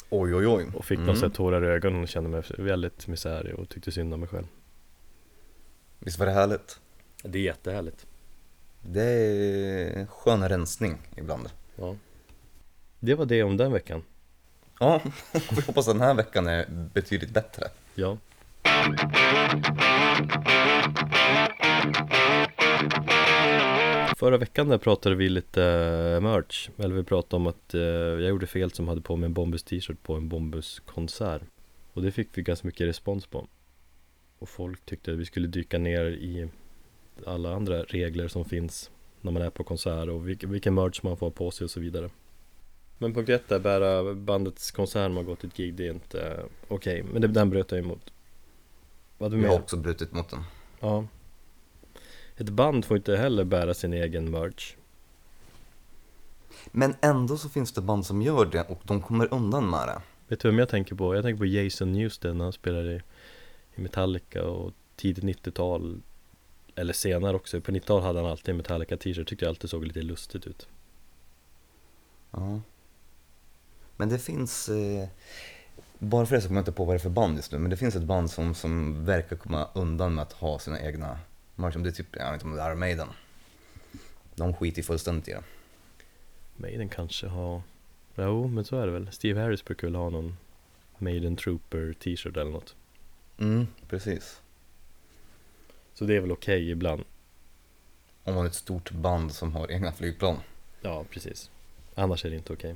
Oj 0.09 0.35
oj 0.35 0.47
oj. 0.47 0.67
och 0.75 0.85
fick 0.85 0.99
någon 0.99 1.15
sån 1.15 1.29
här 1.29 1.35
tårar 1.35 1.63
i 1.65 1.67
ögonen 1.67 2.03
och 2.03 2.07
kände 2.07 2.29
mig 2.29 2.43
väldigt 2.57 3.07
misärig 3.07 3.55
och 3.55 3.69
tyckte 3.69 3.91
synd 3.91 4.13
om 4.13 4.19
mig 4.19 4.29
själv. 4.29 4.47
Visst 5.99 6.19
var 6.19 6.25
det 6.25 6.31
härligt? 6.31 6.79
Det 7.23 7.37
är 7.37 7.43
jättehärligt. 7.43 8.05
Det 8.81 9.03
är 9.03 10.05
skön 10.05 10.49
rensning 10.49 10.97
ibland. 11.15 11.49
Ja. 11.75 11.95
Det 12.99 13.15
var 13.15 13.25
det 13.25 13.43
om 13.43 13.57
den 13.57 13.71
veckan 13.71 14.03
Ja, 14.79 15.01
vi 15.51 15.61
hoppas 15.61 15.87
att 15.87 15.93
den 15.93 16.01
här 16.01 16.13
veckan 16.13 16.47
är 16.47 16.65
betydligt 16.93 17.33
bättre. 17.33 17.67
Ja. 17.95 18.17
Förra 24.17 24.37
veckan 24.37 24.69
där 24.69 24.77
pratade 24.77 25.15
vi 25.15 25.29
lite 25.29 25.63
eh, 25.63 26.21
merch. 26.21 26.69
Eller 26.77 26.95
vi 26.95 27.03
pratade 27.03 27.35
om 27.35 27.47
att 27.47 27.73
eh, 27.73 27.81
jag 27.81 28.29
gjorde 28.29 28.47
fel 28.47 28.71
som 28.71 28.87
hade 28.87 29.01
på 29.01 29.15
mig 29.15 29.27
en 29.27 29.33
Bombus 29.33 29.63
t-shirt 29.63 30.03
på 30.03 30.13
en 30.13 30.29
Bombus 30.29 30.79
konsert 30.79 31.41
Och 31.93 32.01
det 32.01 32.11
fick 32.11 32.27
vi 32.33 32.41
ganska 32.41 32.67
mycket 32.67 32.87
respons 32.87 33.25
på. 33.25 33.47
Och 34.39 34.49
folk 34.49 34.85
tyckte 34.85 35.11
att 35.11 35.17
vi 35.17 35.25
skulle 35.25 35.47
dyka 35.47 35.77
ner 35.77 36.05
i 36.05 36.49
alla 37.25 37.55
andra 37.55 37.83
regler 37.83 38.27
som 38.27 38.45
finns 38.45 38.91
när 39.21 39.31
man 39.31 39.41
är 39.41 39.49
på 39.49 39.63
konsert 39.63 40.09
och 40.09 40.27
vilken, 40.29 40.51
vilken 40.51 40.73
merch 40.73 41.03
man 41.03 41.17
får 41.17 41.25
ha 41.25 41.31
på 41.31 41.51
sig 41.51 41.65
och 41.65 41.71
så 41.71 41.79
vidare. 41.79 42.09
Men 43.03 43.13
punkt 43.13 43.29
ett 43.29 43.51
är 43.51 43.59
bära 43.59 44.13
bandets 44.13 44.77
man 44.93 45.25
går 45.25 45.35
till 45.35 45.49
ett 45.49 45.57
gig, 45.57 45.73
det 45.73 45.87
är 45.87 45.91
inte 45.91 46.21
eh, 46.21 46.43
okej 46.67 47.03
Men 47.03 47.21
det, 47.21 47.27
den 47.27 47.49
bröt 47.49 47.71
jag 47.71 47.79
emot 47.79 48.13
Vad 49.17 49.31
du 49.31 49.37
Vi 49.37 49.47
har 49.47 49.55
också 49.55 49.77
brutit 49.77 50.11
mot 50.11 50.29
den. 50.29 50.43
Ja 50.79 51.07
Ett 52.37 52.49
band 52.49 52.85
får 52.85 52.97
inte 52.97 53.15
heller 53.15 53.43
bära 53.43 53.73
sin 53.73 53.93
egen 53.93 54.31
merch 54.31 54.75
Men 56.71 56.95
ändå 57.01 57.37
så 57.37 57.49
finns 57.49 57.71
det 57.71 57.81
band 57.81 58.05
som 58.05 58.21
gör 58.21 58.45
det 58.45 58.61
och 58.61 58.81
de 58.83 59.01
kommer 59.01 59.33
undan 59.33 59.69
med 59.69 59.87
det. 59.87 60.01
Vet 60.27 60.39
du 60.39 60.47
vem 60.47 60.59
jag 60.59 60.69
tänker 60.69 60.95
på? 60.95 61.15
Jag 61.15 61.23
tänker 61.23 61.39
på 61.39 61.45
Jason 61.45 61.93
Newsted 61.93 62.35
när 62.35 62.43
han 62.43 62.53
spelade 62.53 62.93
i, 62.93 63.01
i 63.75 63.81
Metallica 63.81 64.43
och 64.43 64.73
tidigt 64.95 65.23
90-tal 65.23 66.01
Eller 66.75 66.93
senare 66.93 67.35
också, 67.35 67.61
på 67.61 67.71
90-talet 67.71 68.03
hade 68.03 68.19
han 68.19 68.31
alltid 68.31 68.49
en 68.49 68.57
Metallica 68.57 68.97
t-shirt, 68.97 69.27
tyckte 69.27 69.45
jag 69.45 69.49
alltid 69.49 69.69
såg 69.69 69.85
lite 69.85 70.01
lustigt 70.01 70.47
ut 70.47 70.67
Ja. 72.33 72.61
Men 73.97 74.09
det 74.09 74.19
finns, 74.19 74.69
eh, 74.69 75.07
bara 75.99 76.25
för 76.25 76.35
det 76.35 76.41
så 76.41 76.47
kommer 76.47 76.59
jag 76.59 76.61
inte 76.61 76.71
på 76.71 76.85
vad 76.85 76.95
det 76.95 76.97
är 76.97 76.99
för 76.99 77.09
band 77.09 77.35
just 77.35 77.51
nu, 77.51 77.57
men 77.57 77.69
det 77.69 77.77
finns 77.77 77.95
ett 77.95 78.03
band 78.03 78.31
som, 78.31 78.55
som 78.55 79.05
verkar 79.05 79.35
komma 79.35 79.67
undan 79.73 80.15
med 80.15 80.21
att 80.21 80.33
ha 80.33 80.59
sina 80.59 80.81
egna 80.81 81.19
merch. 81.55 81.75
Om 81.75 81.83
Det 81.83 81.89
är 81.89 81.91
typ, 81.91 82.15
jag 82.15 82.25
vet 82.25 82.33
inte 82.33 82.45
om 82.45 82.55
det 82.55 82.61
är 82.61 82.69
Iron 82.69 82.79
Maiden. 82.79 83.07
De 84.35 84.53
skiter 84.53 84.77
ju 84.77 84.83
fullständigt 84.83 85.27
i 85.27 85.31
det. 85.31 85.43
Maiden 86.55 86.89
kanske 86.89 87.27
har 87.27 87.61
Jo, 88.15 88.47
men 88.47 88.65
så 88.65 88.79
är 88.79 88.85
det 88.85 88.91
väl 88.91 89.11
Steve 89.11 89.41
Harris 89.41 89.65
brukar 89.65 89.87
väl 89.87 89.95
ha 89.95 90.09
någon 90.09 90.37
Maiden 90.97 91.35
Trooper 91.35 91.93
t-shirt 91.93 92.37
eller 92.37 92.51
något 92.51 92.75
Mm, 93.37 93.67
precis. 93.89 94.41
Så 95.93 96.05
det 96.05 96.15
är 96.15 96.19
väl 96.19 96.31
okej 96.31 96.71
ibland 96.71 97.03
Om 98.23 98.35
man 98.35 98.43
är 98.45 98.49
ett 98.49 98.55
stort 98.55 98.91
band 98.91 99.33
som 99.33 99.53
har 99.53 99.71
egna 99.71 99.91
flygplan. 99.91 100.37
Ja, 100.81 101.05
precis 101.09 101.51
Annars 101.95 102.25
är 102.25 102.29
det 102.29 102.35
inte 102.35 102.53
okej 102.53 102.75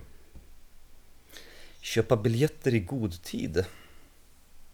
Köpa 1.79 2.17
biljetter 2.17 2.73
i 2.73 2.79
god 2.79 3.23
tid. 3.23 3.65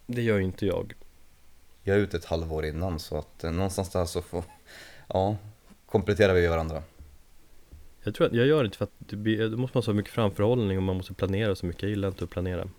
Det 0.06 0.22
gör 0.22 0.38
ju 0.38 0.44
inte 0.44 0.66
jag 0.66 0.94
Jag 1.84 1.98
är 1.98 2.00
ute 2.00 2.18
ett 2.18 2.26
halvår 2.26 2.66
innan 2.66 3.00
så 3.00 3.18
att 3.18 3.44
eh, 3.44 3.52
någonstans 3.52 3.90
där 3.90 4.06
så 4.06 4.22
får, 4.22 4.44
ja, 5.08 5.38
kompletterar 5.86 6.34
vi 6.34 6.48
varandra. 6.48 6.84
Jag 8.04 8.16
tror 8.16 8.28
att 8.28 8.34
jag 8.34 8.48
gör 8.48 8.64
det 8.64 8.76
för 8.76 8.84
att 8.84 8.92
det 8.98 9.16
blir, 9.16 9.50
då 9.50 9.58
måste 9.58 9.78
man 9.78 9.82
ha 9.82 9.86
så 9.86 9.94
mycket 9.94 10.14
framförhållning 10.14 10.78
och 10.78 10.84
man 10.84 10.98
måste 10.98 11.14
planera 11.14 11.56
så 11.56 11.66
mycket. 11.66 11.82
Jag 11.82 11.90
gillar 11.90 12.08
inte 12.08 12.24
att 12.24 12.30
planera. 12.30 12.70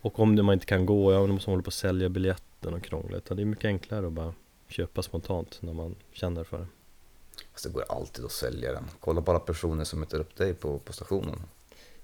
Och 0.00 0.20
om 0.20 0.36
det 0.36 0.42
man 0.42 0.52
inte 0.52 0.66
kan 0.66 0.86
gå, 0.86 1.12
ja 1.12 1.18
då 1.18 1.26
måste 1.26 1.50
man 1.50 1.52
hålla 1.52 1.62
på 1.62 1.68
att 1.68 1.74
sälja 1.74 2.08
biljetten 2.08 2.74
och 2.74 2.82
krångla. 2.82 3.16
Utan 3.16 3.36
det 3.36 3.42
är 3.42 3.44
mycket 3.44 3.64
enklare 3.64 4.06
att 4.06 4.12
bara 4.12 4.34
köpa 4.68 5.02
spontant 5.02 5.58
när 5.60 5.72
man 5.72 5.94
känner 6.12 6.44
för 6.44 6.58
det. 6.58 6.66
Fast 7.52 7.64
det 7.64 7.70
går 7.70 7.84
alltid 7.88 8.24
att 8.24 8.32
sälja 8.32 8.72
den. 8.72 8.84
Kolla 9.00 9.20
bara 9.20 9.38
personer 9.38 9.84
som 9.84 10.00
möter 10.00 10.20
upp 10.20 10.36
dig 10.36 10.54
på, 10.54 10.78
på 10.78 10.92
stationen. 10.92 11.42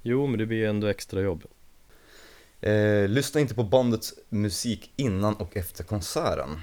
Jo, 0.02 0.26
men 0.26 0.38
det 0.38 0.46
blir 0.46 0.58
ju 0.58 0.66
ändå 0.66 0.86
extra 0.86 1.20
jobb. 1.20 1.44
Eh, 2.60 3.08
lyssna 3.08 3.40
inte 3.40 3.54
på 3.54 3.62
bandets 3.64 4.14
musik 4.28 4.92
innan 4.96 5.34
och 5.36 5.56
efter 5.56 5.84
konserten. 5.84 6.60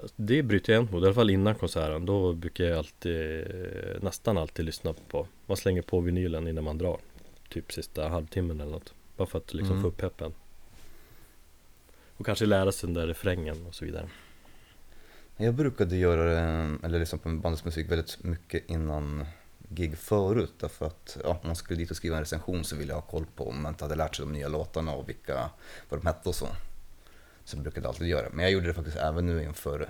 Alltså, 0.00 0.14
Det 0.18 0.42
bryter 0.42 0.72
jag 0.72 0.80
emot, 0.88 1.02
i 1.02 1.06
alla 1.06 1.14
fall 1.14 1.30
innan 1.30 1.54
konserten. 1.54 2.06
Då 2.06 2.32
brukar 2.32 2.64
jag 2.64 2.78
alltid, 2.78 3.44
nästan 4.02 4.38
alltid 4.38 4.64
lyssna 4.64 4.94
på. 5.08 5.26
Man 5.46 5.56
slänger 5.56 5.82
på 5.82 6.00
vinylen 6.00 6.48
innan 6.48 6.64
man 6.64 6.78
drar. 6.78 7.00
Typ 7.48 7.72
sista 7.72 8.08
halvtimmen 8.08 8.60
eller 8.60 8.72
något. 8.72 8.94
Bara 9.16 9.26
för 9.26 9.38
att 9.38 9.54
liksom 9.54 9.72
Mm. 9.72 9.82
få 9.82 9.88
upp 9.88 9.96
peppen. 9.96 10.32
Och 12.16 12.26
kanske 12.26 12.46
lära 12.46 12.72
sig 12.72 12.86
den 12.86 12.94
där 12.94 13.06
refrängen 13.06 13.66
och 13.66 13.74
så 13.74 13.84
vidare. 13.84 14.08
Jag 15.36 15.54
brukade 15.54 15.96
göra 15.96 16.24
det, 16.24 16.76
eller 16.82 16.98
lyssna 16.98 17.18
på 17.18 17.28
bandets 17.28 17.64
musik 17.64 17.90
väldigt 17.90 18.24
mycket 18.24 18.70
innan 18.70 19.26
gig 19.74 19.98
förut 19.98 20.52
därför 20.60 20.86
att 20.86 21.16
ja, 21.24 21.30
om 21.30 21.46
man 21.46 21.56
skulle 21.56 21.78
dit 21.78 21.90
och 21.90 21.96
skriva 21.96 22.16
en 22.16 22.22
recension 22.22 22.64
så 22.64 22.76
ville 22.76 22.92
jag 22.92 23.00
ha 23.00 23.02
koll 23.02 23.26
på 23.36 23.48
om 23.48 23.62
man 23.62 23.72
inte 23.72 23.84
hade 23.84 23.94
lärt 23.94 24.16
sig 24.16 24.26
de 24.26 24.32
nya 24.32 24.48
låtarna 24.48 24.92
och 24.92 25.08
vilka, 25.08 25.50
vad 25.88 26.00
de 26.00 26.06
hette 26.06 26.28
och 26.28 26.34
så. 26.34 26.48
Så 27.44 27.56
jag 27.56 27.62
brukade 27.62 27.88
alltid 27.88 28.06
göra. 28.06 28.26
Men 28.32 28.42
jag 28.42 28.52
gjorde 28.52 28.66
det 28.66 28.74
faktiskt 28.74 28.96
även 28.96 29.26
nu 29.26 29.42
inför 29.42 29.88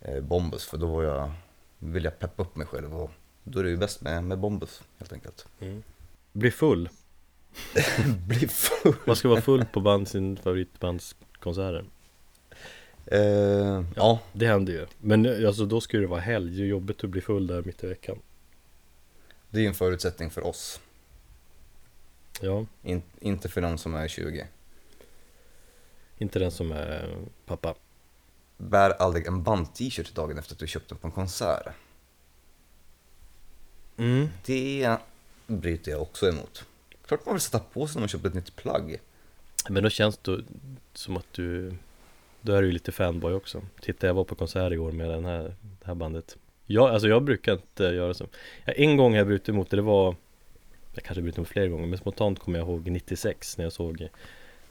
eh, 0.00 0.20
Bombus 0.20 0.64
för 0.64 0.78
då 0.78 0.86
var 0.86 1.02
jag, 1.02 1.32
ville 1.78 2.06
jag 2.06 2.18
peppa 2.18 2.42
upp 2.42 2.56
mig 2.56 2.66
själv 2.66 2.96
och 3.00 3.10
då 3.44 3.58
är 3.58 3.64
det 3.64 3.70
ju 3.70 3.76
bäst 3.76 4.00
med, 4.00 4.24
med 4.24 4.38
Bombus 4.38 4.82
helt 4.98 5.12
enkelt. 5.12 5.46
Bli 6.32 6.50
full. 6.50 6.88
Bli 8.26 8.48
full! 8.48 8.94
Man 9.04 9.16
ska 9.16 9.28
vara 9.28 9.40
full 9.40 9.64
på 9.64 9.80
band, 9.80 10.08
sin 10.08 10.36
favoritbandskonserter. 10.36 11.84
Eh, 13.06 13.84
ja, 13.96 14.20
Det 14.32 14.46
händer 14.46 14.72
ju. 14.72 14.86
Men 14.98 15.46
alltså 15.46 15.66
då 15.66 15.80
ska 15.80 15.98
det 15.98 16.06
vara 16.06 16.20
helg. 16.20 16.56
Det 16.56 16.62
är 16.62 16.66
jobbigt 16.66 17.04
att 17.04 17.10
bli 17.10 17.20
full 17.20 17.46
där 17.46 17.62
mitt 17.62 17.84
i 17.84 17.86
veckan. 17.86 18.18
Det 19.50 19.60
är 19.60 19.68
en 19.68 19.74
förutsättning 19.74 20.30
för 20.30 20.46
oss. 20.46 20.80
Ja, 22.40 22.66
In, 22.82 23.02
inte 23.20 23.48
för 23.48 23.60
någon 23.60 23.78
som 23.78 23.94
är 23.94 24.08
20. 24.08 24.46
inte 26.18 26.38
den 26.38 26.50
som 26.50 26.72
är 26.72 27.16
pappa. 27.46 27.74
Bär 28.56 28.90
aldrig 28.90 29.26
en 29.26 29.42
band-t-shirt 29.42 30.14
dagen 30.14 30.38
efter 30.38 30.54
att 30.54 30.58
du 30.58 30.66
köpt 30.66 30.88
den 30.88 30.98
på 30.98 31.06
en 31.06 31.12
konsert. 31.12 31.66
Mm. 33.96 34.28
Det 34.44 34.96
bryter 35.46 35.90
jag 35.90 36.02
också 36.02 36.28
emot. 36.28 36.64
Klart 37.06 37.26
man 37.26 37.34
vill 37.34 37.40
sätta 37.40 37.58
på 37.58 37.86
sig 37.86 37.94
när 37.94 38.00
man 38.00 38.08
köper 38.08 38.28
ett 38.28 38.34
nytt 38.34 38.56
plagg. 38.56 39.00
Men 39.68 39.82
då 39.82 39.90
känns 39.90 40.16
det 40.16 40.44
som 40.94 41.16
att 41.16 41.32
du 41.32 41.76
Då 42.40 42.52
är 42.52 42.62
du 42.62 42.66
ju 42.66 42.72
lite 42.72 42.92
fanboy 42.92 43.34
också 43.34 43.62
Titta 43.80 44.06
jag 44.06 44.14
var 44.14 44.24
på 44.24 44.34
konsert 44.34 44.72
igår 44.72 44.92
med 44.92 45.10
den 45.10 45.24
här, 45.24 45.56
det 45.60 45.86
här 45.86 45.94
bandet 45.94 46.36
jag, 46.72 46.90
Alltså 46.90 47.08
jag 47.08 47.22
brukar 47.22 47.52
inte 47.52 47.84
göra 47.84 48.14
så. 48.14 48.26
Ja, 48.64 48.72
En 48.72 48.96
gång 48.96 49.14
jag 49.14 49.26
brutit 49.26 49.48
emot 49.48 49.70
det, 49.70 49.76
det 49.76 49.82
var 49.82 50.16
Jag 50.94 51.04
kanske 51.04 51.22
brutit 51.22 51.38
emot 51.38 51.48
flera 51.48 51.68
gånger 51.68 51.86
men 51.86 51.98
spontant 51.98 52.38
kommer 52.38 52.58
jag 52.58 52.68
ihåg 52.68 52.90
96 52.90 53.58
när 53.58 53.64
jag 53.64 53.72
såg 53.72 54.08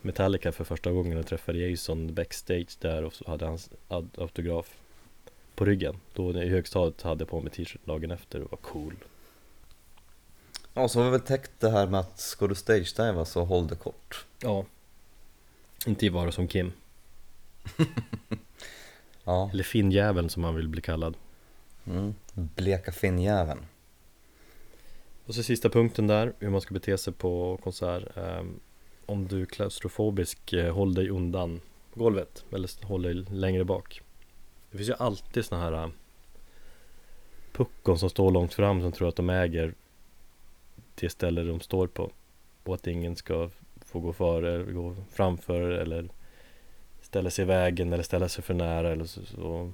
Metallica 0.01 0.51
för 0.51 0.63
första 0.63 0.91
gången 0.91 1.17
och 1.17 1.27
träffade 1.27 1.59
Jason 1.59 2.13
backstage 2.13 2.77
där 2.79 3.03
och 3.03 3.13
så 3.13 3.29
hade 3.29 3.45
hans 3.45 3.69
autograf 4.17 4.77
På 5.55 5.65
ryggen. 5.65 5.95
Då 6.13 6.43
i 6.43 6.49
högstadiet 6.49 7.01
hade 7.01 7.21
jag 7.21 7.29
på 7.29 7.41
mig 7.41 7.51
t-shirt 7.51 7.85
dagen 7.85 8.11
efter 8.11 8.41
och 8.41 8.51
var 8.51 8.57
cool. 8.57 8.95
Ja, 10.73 10.87
så 10.87 10.99
har 10.99 11.05
vi 11.05 11.11
väl 11.11 11.19
täckt 11.19 11.51
det 11.59 11.69
här 11.69 11.87
med 11.87 11.99
att 11.99 12.19
ska 12.19 12.47
du 12.47 12.55
stage-diva 12.55 13.25
så 13.25 13.43
håll 13.43 13.67
det 13.67 13.75
kort. 13.75 14.25
Ja. 14.41 14.65
Inte 15.87 16.09
vara 16.09 16.31
som 16.31 16.47
Kim. 16.47 16.71
Ja, 19.23 19.49
Eller 19.53 19.63
Finnjäveln 19.63 20.29
som 20.29 20.43
han 20.43 20.55
vill 20.55 20.67
bli 20.67 20.81
kallad 20.81 21.15
mm. 21.89 22.13
bleka 22.33 22.91
finnjäveln. 22.91 23.65
Och 25.25 25.35
så 25.35 25.43
sista 25.43 25.69
punkten 25.69 26.07
där, 26.07 26.33
hur 26.39 26.49
man 26.49 26.61
ska 26.61 26.73
bete 26.73 26.97
sig 26.97 27.13
på 27.13 27.59
konsert. 27.63 28.17
Ehm, 28.17 28.59
om 29.05 29.27
du 29.27 29.41
är 29.41 29.45
klaustrofobisk, 29.45 30.53
eh, 30.53 30.73
håll 30.73 30.93
dig 30.93 31.09
undan 31.09 31.61
golvet 31.93 32.45
eller 32.51 32.85
håll 32.85 33.01
dig 33.01 33.13
längre 33.13 33.65
bak. 33.65 34.01
Det 34.71 34.77
finns 34.77 34.89
ju 34.89 34.93
alltid 34.93 35.45
såna 35.45 35.61
här 35.61 35.83
eh, 35.83 35.89
puckon 37.51 37.99
som 37.99 38.09
står 38.09 38.31
långt 38.31 38.53
fram 38.53 38.81
som 38.81 38.91
tror 38.91 39.09
att 39.09 39.15
de 39.15 39.29
äger 39.29 39.73
det 40.95 41.09
ställe 41.09 41.43
de 41.43 41.59
står 41.59 41.87
på. 41.87 42.11
Och 42.63 42.75
att 42.75 42.87
ingen 42.87 43.15
ska 43.15 43.49
få 43.85 43.99
gå 43.99 44.13
före, 44.13 44.63
gå 44.63 44.95
framför 45.11 45.61
eller 45.61 46.09
ställa 47.01 47.29
sig 47.29 47.43
i 47.43 47.45
vägen 47.45 47.93
eller 47.93 48.03
ställa 48.03 48.29
sig 48.29 48.43
för 48.43 48.53
nära 48.53 48.91
eller 48.91 49.05
så. 49.05 49.25
så. 49.25 49.71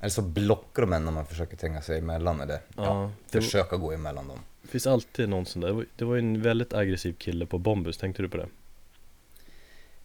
Eller 0.00 0.10
så 0.10 0.22
blockar 0.22 0.82
de 0.82 0.92
en 0.92 1.04
när 1.04 1.12
man 1.12 1.26
försöker 1.26 1.56
tränga 1.56 1.82
sig 1.82 1.98
emellan 1.98 2.40
eller 2.40 2.54
ja, 2.76 2.84
Ja, 2.84 3.10
det, 3.30 3.40
försöka 3.40 3.76
gå 3.76 3.92
emellan 3.92 4.28
dem. 4.28 4.38
det 4.62 4.68
finns 4.68 4.86
alltid 4.86 5.28
någon 5.28 5.46
sån 5.46 5.60
där. 5.62 5.68
Det 5.68 5.74
var- 5.74 5.86
Det 5.96 6.04
ju 6.04 6.18
en 6.18 6.42
väldigt 6.42 6.72
aggressiv 6.74 7.12
kille 7.18 7.46
på 7.46 7.58
Bombus, 7.58 7.98
tänkte 7.98 8.22
du 8.22 8.28
på 8.28 8.36
det? 8.36 8.48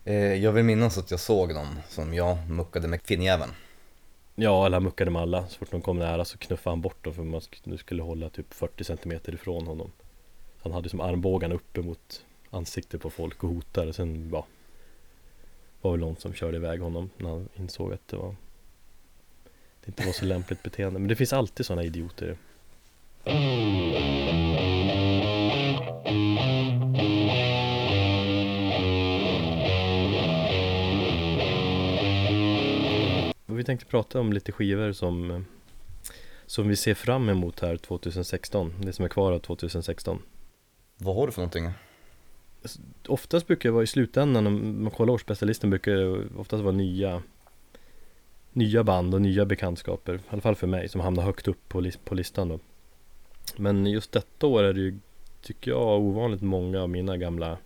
Eh, 0.04 0.16
jag 0.44 0.52
vill 0.52 0.64
minnas 0.64 0.98
att 0.98 1.12
jag 1.12 1.20
såg 1.20 1.54
någon 1.54 1.80
som 1.90 2.14
jag 2.14 2.50
muckade 2.50 2.88
med 2.88 3.02
finnjäveln. 3.02 3.52
Ja, 4.36 4.66
eller 4.66 4.76
han 4.76 4.84
muckade 4.84 5.12
med 5.12 5.22
alla. 5.22 5.48
Så 5.48 5.58
fort 5.60 5.72
de 5.72 5.82
kom 5.82 6.00
nära 6.00 6.26
så 6.26 6.38
knuffade 6.38 6.72
han 6.72 6.82
bort 6.82 7.04
dem 7.04 7.14
för 7.14 7.24
man 7.24 7.42
nu 7.64 7.78
skulle 7.78 8.04
hålla 8.04 8.30
typ 8.30 8.54
40 8.54 8.84
centimeter 8.84 9.34
ifrån 9.34 9.68
honom. 9.68 9.92
Han 10.64 10.72
hade 10.72 10.90
som 10.90 11.00
armbågarna 11.02 11.56
uppe 11.56 11.82
mot 11.82 12.26
ansiktet 12.50 13.02
på 13.02 13.10
folk 13.10 13.44
och 13.44 13.50
hotade. 13.50 13.94
Sen 13.94 14.30
ja, 14.34 14.46
var 15.82 15.92
väl 15.92 16.00
någon 16.00 16.16
som 16.16 16.34
körde 16.34 16.58
iväg 16.58 16.82
honom 16.82 17.10
när 17.18 17.30
han 17.30 17.50
insåg 17.56 17.94
att 17.94 18.08
det 18.08 18.18
var 18.18 18.36
det 19.86 19.88
inte 19.88 20.06
var 20.06 20.14
så 20.14 20.26
lämpligt 20.26 20.64
beteende. 20.64 21.00
Men 21.00 21.08
det 21.08 21.16
finns 21.16 21.34
alltid 21.34 21.66
sådana 21.66 21.84
idioter. 21.84 22.38
Och 33.46 33.60
vi 33.60 33.64
tänkte 33.64 33.86
prata 33.86 34.20
om 34.20 34.34
lite 34.34 34.52
skivor 34.52 34.92
som 34.92 35.46
Som 36.46 36.68
vi 36.68 36.76
ser 36.76 36.94
fram 36.94 37.30
emot 37.30 37.60
här 37.60 37.78
2016 37.78 38.74
Det 38.82 38.94
som 38.94 39.06
är 39.06 39.10
kvar 39.10 39.32
av 39.32 39.40
2016 39.40 40.22
Vad 40.98 41.16
har 41.16 41.26
du 41.26 41.32
för 41.32 41.42
någonting? 41.42 41.70
Oftast 43.08 43.48
brukar 43.48 43.70
det 43.70 43.74
vara 43.74 43.84
i 43.84 43.88
slutändan 43.88 44.48
om 44.48 44.84
man 44.84 44.92
kollar 44.92 45.14
årsbästa-listan 45.14 45.70
brukar 45.70 45.92
det 45.92 46.28
oftast 46.38 46.64
vara 46.64 46.76
nya 46.76 47.22
Nya 48.54 48.84
band 48.84 49.14
och 49.14 49.22
nya 49.22 49.46
bekantskaper 49.46 50.14
I 50.14 50.20
alla 50.30 50.42
fall 50.42 50.56
för 50.56 50.68
mig 50.68 50.90
som 50.90 51.02
hamnar 51.02 51.24
högt 51.24 51.48
upp 51.48 51.70
på, 51.70 51.80
lis- 51.82 52.00
på 52.06 52.16
listan 52.16 52.50
då 52.50 52.60
Men 53.56 53.86
just 53.86 54.12
detta 54.12 54.48
år 54.48 54.64
är 54.64 54.74
det 54.74 54.80
ju 54.82 55.00
Tycker 55.42 55.72
jag 55.72 56.00
ovanligt 56.02 56.42
många 56.42 56.82
av 56.82 56.90
mina 56.90 57.18
gamla 57.18 57.58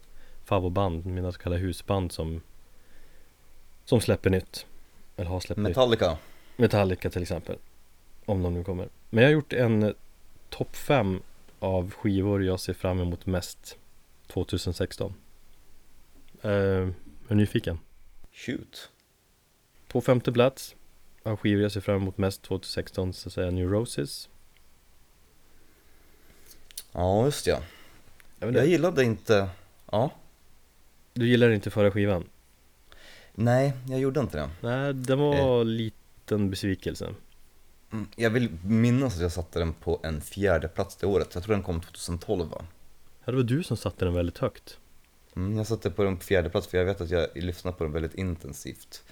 Favoritband, 0.46 1.06
mina 1.06 1.32
så 1.32 1.40
kallade 1.40 1.62
husband 1.62 2.12
som 2.12 2.42
Som 3.86 4.02
släpper 4.02 4.30
nytt 4.30 4.66
Eller 5.16 5.30
har 5.30 5.40
släppt 5.40 5.58
nytt 5.60 5.68
Metallica. 5.70 6.18
Metallica 6.56 7.10
till 7.10 7.22
exempel 7.22 7.56
Om 8.26 8.44
de 8.44 8.54
nu 8.54 8.64
kommer 8.64 8.88
Men 9.10 9.24
jag 9.24 9.30
har 9.30 9.34
gjort 9.34 9.54
en 9.54 9.84
eh, 9.84 9.92
topp 10.50 10.76
5 10.76 11.22
Av 11.60 11.92
skivor 11.92 12.44
jag 12.44 12.60
ser 12.60 12.74
fram 12.74 13.00
emot 13.00 13.26
mest 13.26 13.78
2016 14.28 15.14
Eh, 16.42 16.52
är 17.28 17.36
nyfiken? 17.36 17.80
Shoot. 18.34 18.90
På 19.96 20.02
femte 20.02 20.32
plats 20.32 20.76
av 21.24 21.38
skivor 21.38 21.64
jag 21.64 21.72
ser 21.72 21.82
fram 21.82 21.96
emot 21.96 22.18
mest 22.18 22.42
2016 22.42 23.14
så 23.14 23.30
säger 23.30 23.48
jag 23.48 23.54
New 23.54 23.70
Roses. 23.70 24.30
Ja, 26.92 27.26
just 27.26 27.48
ja. 27.48 27.60
Jag 28.40 28.56
Jag 28.56 28.68
gillade 28.68 29.04
inte, 29.04 29.50
ja. 29.92 30.12
Du 31.14 31.28
gillar 31.28 31.50
inte 31.50 31.70
förra 31.70 31.92
skivan? 31.92 32.30
Nej, 33.34 33.74
jag 33.90 34.00
gjorde 34.00 34.20
inte 34.20 34.38
det. 34.38 34.50
Nej, 34.62 34.94
den 34.94 35.20
var 35.20 35.62
en 35.62 35.78
liten 35.78 36.50
besvikelse. 36.50 37.14
Mm, 37.92 38.08
Jag 38.16 38.30
vill 38.30 38.50
minnas 38.64 39.16
att 39.16 39.22
jag 39.22 39.32
satte 39.32 39.60
den 39.60 39.74
på 39.74 40.00
en 40.04 40.22
fjärde 40.22 40.68
plats 40.68 40.96
det 40.96 41.08
året. 41.08 41.36
Jag 41.36 41.44
tror 41.44 41.56
den 41.56 41.64
kom 41.64 41.82
2012 41.82 42.50
va? 42.50 42.66
Ja, 43.26 43.32
det 43.32 43.38
var 43.38 43.44
du 43.44 43.64
som 43.64 43.78
satte 43.78 44.06
den 44.06 44.14
väldigt 44.14 44.38
högt. 44.38 44.78
Mm, 45.36 45.58
jag 45.58 45.68
satte 45.68 45.92
på 45.92 46.04
den 46.04 46.18
på 46.18 46.24
fjärde 46.24 46.50
plats 46.50 46.68
för 46.68 46.78
jag 46.78 46.86
vet 46.86 47.02
att 47.02 47.10
jag 47.10 47.28
lyssnade 47.36 47.78
på 47.78 47.84
den 47.84 47.94
väldigt 47.94 48.16
intensivt 48.16 49.04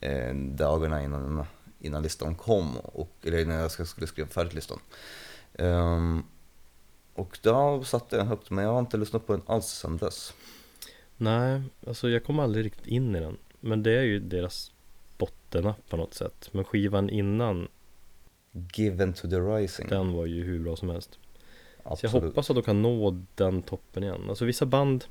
eh, 0.00 0.34
dagarna 0.34 1.02
innan, 1.04 1.44
innan 1.78 2.02
listan 2.02 2.34
kom, 2.34 2.76
och, 2.76 3.16
eller 3.22 3.38
innan 3.38 3.56
jag 3.56 3.70
skulle 3.70 4.06
skriva 4.06 4.28
färdigt 4.28 4.54
listan. 4.54 4.78
Ehm, 5.54 6.22
och 7.14 7.38
då 7.42 7.84
satte 7.84 8.16
jag 8.16 8.20
den 8.24 8.28
högt, 8.28 8.50
men 8.50 8.64
jag 8.64 8.72
har 8.72 8.80
inte 8.80 8.96
lyssnat 8.96 9.26
på 9.26 9.32
den 9.32 9.42
alls 9.46 9.66
sedan 9.66 9.96
dess. 9.96 10.34
Nej, 11.16 11.62
alltså 11.86 12.08
jag 12.08 12.24
kom 12.24 12.38
aldrig 12.38 12.64
riktigt 12.64 12.86
in 12.86 13.16
i 13.16 13.20
den. 13.20 13.36
Men 13.60 13.82
det 13.82 13.92
är 13.98 14.02
ju 14.02 14.20
deras 14.20 14.72
bottennapp 15.18 15.88
på 15.88 15.96
något 15.96 16.14
sätt. 16.14 16.48
Men 16.52 16.64
skivan 16.64 17.10
innan, 17.10 17.68
Given 18.74 19.12
to 19.12 19.28
the 19.30 19.36
Rising. 19.36 19.88
den 19.88 20.12
var 20.12 20.26
ju 20.26 20.44
hur 20.44 20.60
bra 20.60 20.76
som 20.76 20.90
helst. 20.90 21.10
Så 21.12 21.18
jag 21.84 21.92
Absolut. 21.92 22.24
hoppas 22.24 22.50
att 22.50 22.56
de 22.56 22.62
kan 22.62 22.82
nå 22.82 23.22
den 23.34 23.62
toppen 23.62 24.02
igen. 24.02 24.24
Alltså 24.28 24.44
vissa 24.44 24.66
band 24.66 25.04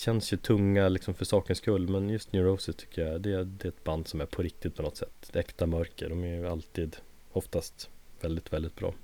känns 0.00 0.32
ju 0.32 0.36
tunga 0.36 0.88
liksom 0.88 1.14
för 1.14 1.24
sakens 1.24 1.58
skull. 1.58 1.88
Men 1.88 2.08
just 2.08 2.32
New 2.32 2.44
Roses 2.44 2.76
tycker 2.76 3.06
jag, 3.06 3.20
det, 3.20 3.44
det 3.44 3.64
är 3.64 3.68
ett 3.68 3.84
band 3.84 4.08
som 4.08 4.20
är 4.20 4.26
på 4.26 4.42
riktigt 4.42 4.76
på 4.76 4.82
något 4.82 4.96
sätt. 4.96 5.30
Det 5.32 5.38
äkta 5.38 5.66
mörker, 5.66 6.08
de 6.08 6.24
är 6.24 6.34
ju 6.34 6.48
alltid, 6.48 6.96
oftast, 7.32 7.90
väldigt, 8.20 8.52
väldigt 8.52 8.76
bra. 8.76 8.94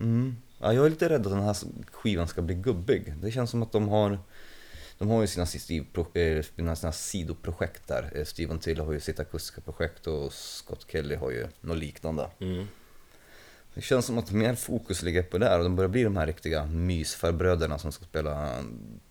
Mm. 0.00 0.36
Ja, 0.60 0.72
jag 0.72 0.86
är 0.86 0.90
lite 0.90 1.08
rädd 1.08 1.26
att 1.26 1.32
den 1.32 1.42
här 1.42 1.56
skivan 1.90 2.28
ska 2.28 2.42
bli 2.42 2.54
gubbig. 2.54 3.14
Det 3.22 3.30
känns 3.30 3.50
som 3.50 3.62
att 3.62 3.72
de 3.72 3.88
har 3.88 4.18
de 4.98 5.08
har 5.08 5.20
ju 5.20 5.26
sina, 5.26 5.46
eh, 6.14 6.42
sina, 6.42 6.76
sina 6.76 6.92
sidoprojekt 6.92 7.88
där. 7.88 8.12
Eh, 8.14 8.24
Steven 8.24 8.58
Till 8.58 8.80
har 8.80 8.92
ju 8.92 9.00
sitt 9.00 9.20
akustiska 9.20 9.60
projekt 9.60 10.06
och 10.06 10.32
Scott 10.32 10.86
Kelly 10.88 11.14
har 11.14 11.30
ju 11.30 11.46
något 11.60 11.78
liknande. 11.78 12.30
Mm. 12.38 12.66
Det 13.76 13.82
känns 13.82 14.06
som 14.06 14.18
att 14.18 14.32
mer 14.32 14.54
fokus 14.54 15.02
ligger 15.02 15.22
på 15.22 15.38
det 15.38 15.46
här 15.46 15.58
och 15.58 15.64
de 15.64 15.76
börjar 15.76 15.88
bli 15.88 16.02
de 16.02 16.16
här 16.16 16.26
riktiga 16.26 16.66
mysfarbröderna 16.66 17.78
som 17.78 17.92
ska 17.92 18.04
spela 18.04 18.64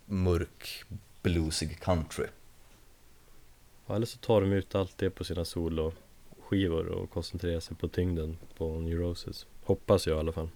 mörk, 0.04 0.84
bluesig 1.22 1.80
country. 1.80 2.26
Ja, 3.86 3.96
Eller 3.96 4.06
så 4.06 4.18
tar 4.18 4.40
de 4.40 4.52
ut 4.52 4.74
allt 4.74 4.98
det 4.98 5.10
på 5.10 5.24
sina 5.24 5.44
soloskivor 5.44 6.86
och 6.86 7.10
koncentrerar 7.10 7.60
sig 7.60 7.76
på 7.76 7.88
tyngden 7.88 8.38
på 8.56 8.80
New 8.80 8.98
Roses. 8.98 9.46
Hoppas 9.64 10.06
jag 10.06 10.16
i 10.16 10.20
alla 10.20 10.32
fall. 10.32 10.48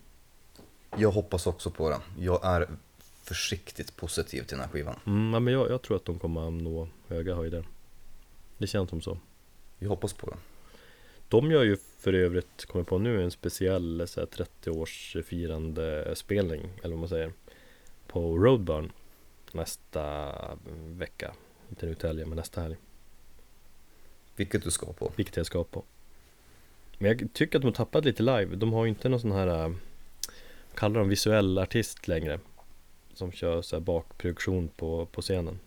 Jag 0.97 1.11
hoppas 1.11 1.47
också 1.47 1.71
på 1.71 1.89
det. 1.89 2.01
Jag 2.19 2.45
är 2.45 2.69
försiktigt 3.23 3.97
positiv 3.97 4.43
till 4.43 4.57
den 4.57 4.61
här 4.61 4.73
skivan. 4.73 4.97
Mm, 5.07 5.33
ja, 5.33 5.41
men 5.41 5.55
jag, 5.55 5.71
jag 5.71 5.83
tror 5.83 5.97
att 5.97 6.05
de 6.05 6.19
kommer 6.19 6.47
att 6.47 6.63
nå 6.63 6.89
höga 7.09 7.35
höjder. 7.35 7.65
Det 8.59 8.67
känns 8.67 8.91
som 8.91 9.01
så. 9.01 9.19
Jag 9.79 9.89
hoppas 9.89 10.13
på 10.13 10.31
det. 10.31 10.37
De 11.31 11.51
gör 11.51 11.63
ju 11.63 11.77
för 11.77 12.13
övrigt, 12.13 12.65
kommer 12.67 12.85
på 12.85 12.99
nu, 12.99 13.23
en 13.23 13.31
speciell 13.31 14.09
så 14.09 14.21
här, 14.21 14.27
30-årsfirande 14.27 16.15
spelning, 16.15 16.61
eller 16.83 16.95
vad 16.95 16.99
man 16.99 17.09
säger, 17.09 17.33
på 18.07 18.39
Roadburn 18.39 18.93
nästa 19.53 20.35
vecka. 20.89 21.35
Inte 21.69 21.87
nu 21.87 21.95
till 21.95 22.07
helgen, 22.07 22.29
men 22.29 22.37
nästa 22.37 22.61
helg. 22.61 22.77
Vilket 24.37 24.65
du 24.65 24.71
ska 24.71 24.93
på. 24.93 25.13
Vilket 25.17 25.37
jag 25.37 25.47
ska 25.47 25.65
på. 25.65 25.85
Men 26.99 27.09
jag 27.11 27.33
tycker 27.33 27.59
att 27.59 27.63
de 27.63 27.67
har 27.67 27.73
tappat 27.73 28.05
lite 28.05 28.23
live. 28.23 28.57
De 28.57 28.73
har 28.73 28.85
ju 28.85 28.89
inte 28.89 29.09
någon 29.09 29.21
sån 29.21 29.33
här, 29.33 29.65
äh, 29.65 29.75
kallar 30.75 31.01
de 31.01 31.09
visuell 31.09 31.59
artist 31.59 32.09
längre. 32.09 32.41
Som 33.15 33.33
kör 33.33 33.63
så 33.63 33.81
bakproduktion 33.81 34.69
på, 34.69 35.07
på 35.07 35.23
scenen. 35.23 35.59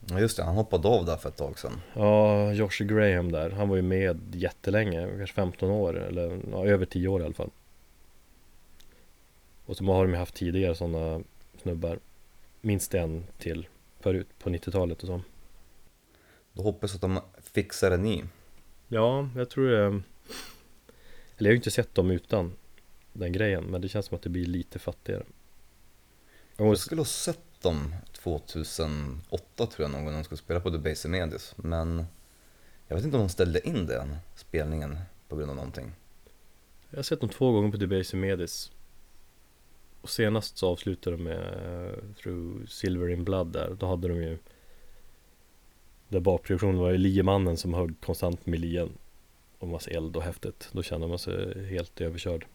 Ja 0.00 0.20
just 0.20 0.36
det, 0.36 0.42
han 0.42 0.54
hoppade 0.54 0.88
av 0.88 1.04
där 1.04 1.16
för 1.16 1.28
ett 1.28 1.36
tag 1.36 1.58
sedan. 1.58 1.80
Ja, 1.94 2.52
Josh 2.52 2.84
Graham 2.84 3.32
där, 3.32 3.50
han 3.50 3.68
var 3.68 3.76
ju 3.76 3.82
med 3.82 4.34
jättelänge, 4.34 5.08
kanske 5.16 5.34
15 5.34 5.70
år 5.70 6.00
eller 6.00 6.40
ja, 6.50 6.66
över 6.66 6.86
10 6.86 7.08
år 7.08 7.22
i 7.22 7.24
alla 7.24 7.34
fall. 7.34 7.50
Och 9.66 9.76
så 9.76 9.84
har 9.84 10.04
de 10.04 10.12
ju 10.12 10.18
haft 10.18 10.34
tidigare 10.34 10.74
sådana 10.74 11.20
snubbar, 11.62 11.98
minst 12.60 12.94
en 12.94 13.24
till 13.38 13.66
förut 14.00 14.28
på 14.38 14.50
90-talet 14.50 15.02
och 15.02 15.06
så. 15.06 15.20
Då 16.52 16.62
hoppas 16.62 16.94
att 16.94 17.00
de 17.00 17.20
fixar 17.42 17.90
en 17.90 18.02
ny. 18.02 18.24
Ja, 18.88 19.28
jag 19.36 19.50
tror 19.50 19.68
det, 19.68 19.78
eller 19.78 20.02
jag 21.38 21.46
har 21.46 21.52
ju 21.52 21.56
inte 21.56 21.70
sett 21.70 21.94
dem 21.94 22.10
utan 22.10 22.52
den 23.12 23.32
grejen, 23.32 23.64
men 23.64 23.80
det 23.80 23.88
känns 23.88 24.06
som 24.06 24.16
att 24.16 24.22
det 24.22 24.28
blir 24.28 24.46
lite 24.46 24.78
fattigare. 24.78 25.22
Och, 26.56 26.66
Jag 26.66 26.78
skulle 26.78 27.00
ha 27.00 27.06
sett 27.06 27.47
dem 27.62 27.94
2008 28.12 29.40
tror 29.56 29.70
jag 29.78 29.90
någon 29.90 30.04
gång 30.04 30.12
när 30.12 30.18
de 30.18 30.24
skulle 30.24 30.38
spela 30.38 30.60
på 30.60 30.70
Debaser 30.70 31.08
Medis. 31.08 31.54
Men 31.56 32.04
jag 32.86 32.96
vet 32.96 33.04
inte 33.04 33.16
om 33.16 33.22
de 33.22 33.28
ställde 33.28 33.68
in 33.68 33.86
den 33.86 34.16
spelningen 34.34 34.98
på 35.28 35.36
grund 35.36 35.50
av 35.50 35.56
någonting. 35.56 35.92
jag 36.90 36.98
har 36.98 37.02
sett 37.02 37.20
dem 37.20 37.28
två 37.28 37.52
gånger 37.52 37.70
på 37.70 37.76
Debaser 37.76 38.16
Medis. 38.16 38.72
Och 40.00 40.10
senast 40.10 40.58
så 40.58 40.68
avslutade 40.68 41.16
de 41.16 41.22
med 41.22 41.38
eh, 41.38 41.94
Through 42.22 42.66
Silver 42.66 43.08
in 43.08 43.24
Blood 43.24 43.52
där, 43.52 43.76
då 43.78 43.86
hade 43.86 44.08
de 44.08 44.22
ju 44.22 44.38
Där 46.08 46.20
bakproduktionen 46.20 46.78
var 46.78 46.90
ju 46.90 46.98
liemannen 46.98 47.56
som 47.56 47.74
högg 47.74 48.00
konstant 48.00 48.46
med 48.46 48.60
lien 48.60 48.88
Och 49.58 49.68
massa 49.68 49.90
eld 49.90 50.16
och 50.16 50.22
häftigt 50.22 50.68
Då 50.72 50.82
kände 50.82 51.08
man 51.08 51.18
sig 51.18 51.66
helt 51.66 52.00
överkörd 52.00 52.46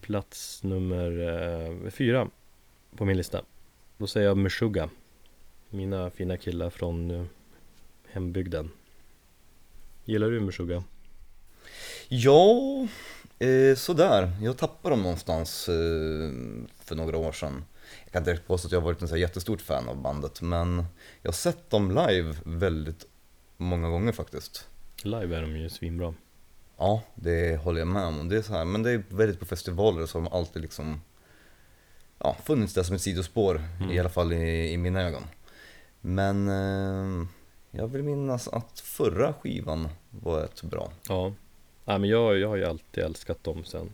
Plats 0.00 0.62
nummer 0.62 1.20
eh, 1.20 1.90
fyra 1.90 2.28
på 2.96 3.04
min 3.04 3.16
lista 3.16 3.42
Då 3.96 4.06
säger 4.06 4.26
jag 4.26 4.36
Meshuggah 4.36 4.88
Mina 5.70 6.10
fina 6.10 6.36
killar 6.36 6.70
från 6.70 7.10
eh, 7.10 7.24
hembygden 8.08 8.70
Gillar 10.04 10.30
du 10.30 10.40
Meshuggah? 10.40 10.82
Ja, 12.08 12.86
eh, 13.38 13.76
sådär. 13.76 14.32
Jag 14.42 14.56
tappade 14.56 14.92
dem 14.92 15.02
någonstans 15.02 15.68
eh, 15.68 15.74
för 16.84 16.94
några 16.94 17.16
år 17.16 17.32
sedan. 17.32 17.64
Jag 18.04 18.12
kan 18.12 18.20
inte 18.20 18.30
direkt 18.30 18.46
påstå 18.46 18.68
att 18.68 18.72
jag 18.72 18.80
har 18.80 18.84
varit 18.84 19.02
en 19.02 19.08
så 19.08 19.16
jättestort 19.16 19.60
fan 19.60 19.88
av 19.88 20.02
bandet, 20.02 20.42
men 20.42 20.84
jag 21.22 21.28
har 21.28 21.32
sett 21.32 21.70
dem 21.70 21.88
live 21.88 22.36
väldigt 22.44 23.06
många 23.56 23.88
gånger 23.88 24.12
faktiskt. 24.12 24.68
Live 25.02 25.36
är 25.36 25.42
de 25.42 25.56
ju 25.56 25.68
svinbra 25.68 26.14
Ja, 26.76 27.02
det 27.14 27.56
håller 27.56 27.78
jag 27.78 27.88
med 27.88 28.04
om. 28.04 28.28
Det 28.28 28.36
är 28.36 28.42
så 28.42 28.52
här, 28.52 28.64
men 28.64 28.82
det 28.82 28.90
är 28.90 29.02
väldigt 29.08 29.40
på 29.40 29.46
festivaler 29.46 30.06
så 30.06 30.18
har 30.18 30.24
de 30.24 30.36
alltid 30.36 30.62
liksom 30.62 31.00
ja, 32.20 32.36
funnits 32.44 32.74
där 32.74 32.82
som 32.82 32.96
ett 32.96 33.02
sidospår, 33.02 33.62
Mm. 33.80 33.90
i 33.92 33.98
alla 34.00 34.08
fall 34.08 34.32
i, 34.32 34.72
i 34.72 34.76
mina 34.76 35.02
ögon. 35.02 35.22
Men 36.00 36.48
eh, 36.48 37.26
jag 37.70 37.86
vill 37.88 38.02
minnas 38.02 38.48
att 38.48 38.80
förra 38.80 39.32
skivan 39.32 39.88
var 40.10 40.44
ett 40.44 40.62
bra. 40.62 40.92
Ja, 41.08 41.32
Nej, 41.84 41.98
men 41.98 42.10
jag, 42.10 42.38
jag 42.38 42.48
har 42.48 42.56
ju 42.56 42.64
alltid 42.64 43.04
älskat 43.04 43.44
dem 43.44 43.64
sen 43.64 43.92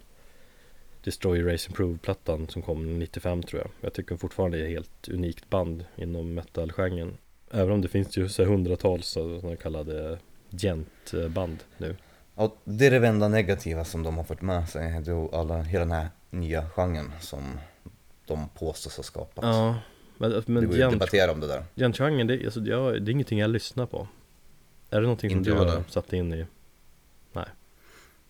Destroy 1.05 1.53
Race 1.53 1.69
Improve-plattan 1.71 2.49
som 2.49 2.63
kom 2.63 2.99
95 2.99 3.43
tror 3.43 3.61
jag 3.63 3.71
Jag 3.81 3.93
tycker 3.93 4.17
fortfarande 4.17 4.57
det 4.59 4.63
är 4.63 4.67
ett 4.67 4.73
helt 4.73 5.09
unikt 5.09 5.51
band 5.51 5.85
inom 5.97 6.35
metal-genren 6.35 7.17
Även 7.51 7.71
om 7.73 7.81
det 7.81 7.89
finns 7.89 8.19
ju 8.19 8.29
så 8.29 8.45
hundratals 8.45 9.07
sådana 9.07 9.57
kallade 9.57 10.19
gent-band 10.51 11.59
nu 11.79 11.97
Ja, 12.37 12.55
det 12.65 12.87
är 12.87 13.01
det 13.01 13.09
enda 13.09 13.29
negativa 13.29 13.85
som 13.85 14.03
de 14.03 14.17
har 14.17 14.25
fått 14.25 14.43
med 14.43 14.69
sig, 14.69 15.01
det 15.01 15.11
är 15.13 15.35
alla, 15.41 15.63
hela 15.63 15.85
den 15.85 15.93
här 15.95 16.09
nya 16.31 16.69
genren 16.69 17.13
som 17.21 17.59
de 18.27 18.49
påstås 18.49 18.97
ha 18.97 19.03
skapat. 19.03 19.45
Ja, 19.45 19.79
men, 20.19 20.31
det 20.31 20.49
men 20.49 20.67
går 20.67 20.77
ju 20.77 20.83
att 20.83 20.93
debattera 20.93 21.33
om 21.33 21.41
det 21.41 21.47
där. 21.47 21.65
gent-genren, 21.75 22.27
det, 22.27 22.45
alltså, 22.45 22.61
jag, 22.61 23.03
det 23.03 23.11
är 23.11 23.13
ingenting 23.13 23.39
jag 23.39 23.51
lyssnar 23.51 23.87
på 23.87 24.09
Är 24.91 24.97
det 24.97 25.03
någonting 25.03 25.31
som 25.31 25.39
Inte 25.39 25.51
du 25.51 25.57
har 25.57 25.85
satt 25.89 26.13
in 26.13 26.35
i? 26.35 26.47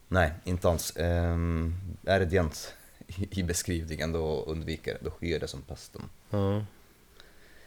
Nej, 0.08 0.32
inte 0.44 0.68
alls. 0.68 0.96
Ehm, 0.96 1.74
är 2.04 2.20
det 2.20 2.32
gent 2.32 2.74
i, 3.06 3.42
beskrivningen 3.42 4.12
då 4.12 4.44
undviker 4.46 4.90
jag, 4.90 5.00
då 5.04 5.10
sker 5.10 5.40
det 5.40 5.48
som 5.48 5.62
pesten. 5.62 6.02
Ja, 6.30 6.64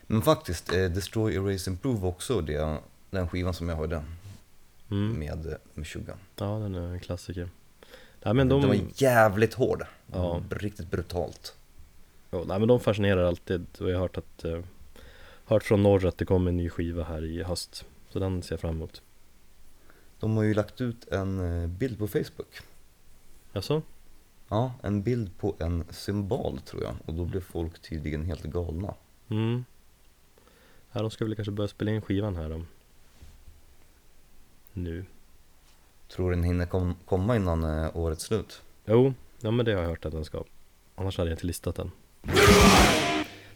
Men 0.01 0.21
faktiskt, 0.21 0.73
eh, 0.73 0.85
Destroy, 0.85 1.35
Erase, 1.35 1.69
Improve 1.69 2.07
också 2.07 2.41
det, 2.41 2.77
den 3.09 3.29
skivan 3.29 3.53
som 3.53 3.69
jag 3.69 3.75
hörde 3.75 4.03
mm. 4.91 5.19
med 5.19 5.55
Meshuggah. 5.73 6.17
ja 6.35 6.45
den 6.45 6.75
är 6.75 6.93
en 6.93 6.99
klassiker 6.99 7.49
Nej 8.23 8.33
men 8.33 8.49
de, 8.49 8.61
Den 8.61 8.69
var 8.69 8.79
jävligt 8.95 9.53
hård. 9.53 9.85
Ja. 10.13 10.41
Riktigt 10.49 10.91
brutalt. 10.91 11.55
Ja, 12.29 12.43
nej 12.47 12.59
men 12.59 12.67
de 12.67 12.79
fascinerar 12.79 13.23
alltid 13.23 13.65
och 13.79 13.89
jag 13.89 13.95
har 13.95 14.01
hört 14.01 14.17
att 14.17 14.45
eh, 14.45 14.59
Hört 15.45 15.63
från 15.63 15.83
norr 15.83 16.05
att 16.05 16.17
det 16.17 16.25
kommer 16.25 16.49
en 16.49 16.57
ny 16.57 16.69
skiva 16.69 17.03
här 17.03 17.25
i 17.25 17.43
höst 17.43 17.85
Så 18.09 18.19
den 18.19 18.43
ser 18.43 18.53
jag 18.53 18.59
fram 18.59 18.75
emot 18.75 19.01
De 20.19 20.37
har 20.37 20.43
ju 20.43 20.53
lagt 20.53 20.81
ut 20.81 21.07
en 21.07 21.61
eh, 21.63 21.67
bild 21.67 21.97
på 21.97 22.07
Facebook. 22.07 22.59
Jaså? 23.53 23.81
Ja, 24.47 24.73
en 24.81 25.03
bild 25.03 25.37
på 25.37 25.55
en 25.59 25.83
symbol 25.89 26.59
tror 26.59 26.83
jag. 26.83 26.95
Och 27.05 27.13
då 27.13 27.25
blev 27.25 27.41
folk 27.41 27.81
tydligen 27.81 28.25
helt 28.25 28.43
galna. 28.43 28.93
Mm 29.29 29.63
Ja, 30.91 31.01
de 31.01 31.11
ska 31.11 31.25
väl 31.25 31.35
kanske 31.35 31.51
börja 31.51 31.67
spela 31.67 31.91
in 31.91 32.01
skivan 32.01 32.35
här 32.35 32.49
då. 32.49 32.61
Nu. 34.73 35.05
Tror 36.07 36.29
du 36.29 36.35
den 36.35 36.43
hinner 36.43 36.65
kom, 36.65 36.95
komma 37.05 37.35
innan 37.35 37.63
eh, 37.63 37.97
årets 37.97 38.23
slut? 38.23 38.61
Jo, 38.85 39.13
ja 39.41 39.51
men 39.51 39.65
det 39.65 39.73
har 39.73 39.81
jag 39.81 39.89
hört 39.89 40.05
att 40.05 40.11
den 40.11 40.25
ska. 40.25 40.43
Annars 40.95 41.17
hade 41.17 41.29
jag 41.29 41.35
inte 41.35 41.47
listat 41.47 41.75
den. 41.75 41.91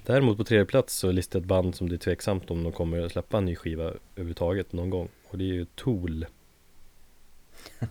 Däremot 0.05 0.37
på 0.37 0.43
tredje 0.43 0.65
plats 0.65 0.95
så 0.95 1.11
listar 1.11 1.39
jag 1.39 1.43
ett 1.43 1.47
band 1.47 1.75
som 1.75 1.89
det 1.89 1.95
är 1.95 1.97
tveksamt 1.97 2.51
om 2.51 2.63
de 2.63 2.71
kommer 2.71 3.05
att 3.05 3.11
släppa 3.11 3.37
en 3.37 3.45
ny 3.45 3.55
skiva 3.55 3.83
överhuvudtaget 3.83 4.73
någon 4.73 4.89
gång. 4.89 5.09
Och 5.29 5.37
det 5.37 5.43
är 5.43 5.53
ju 5.53 5.65
Tool. 5.65 6.25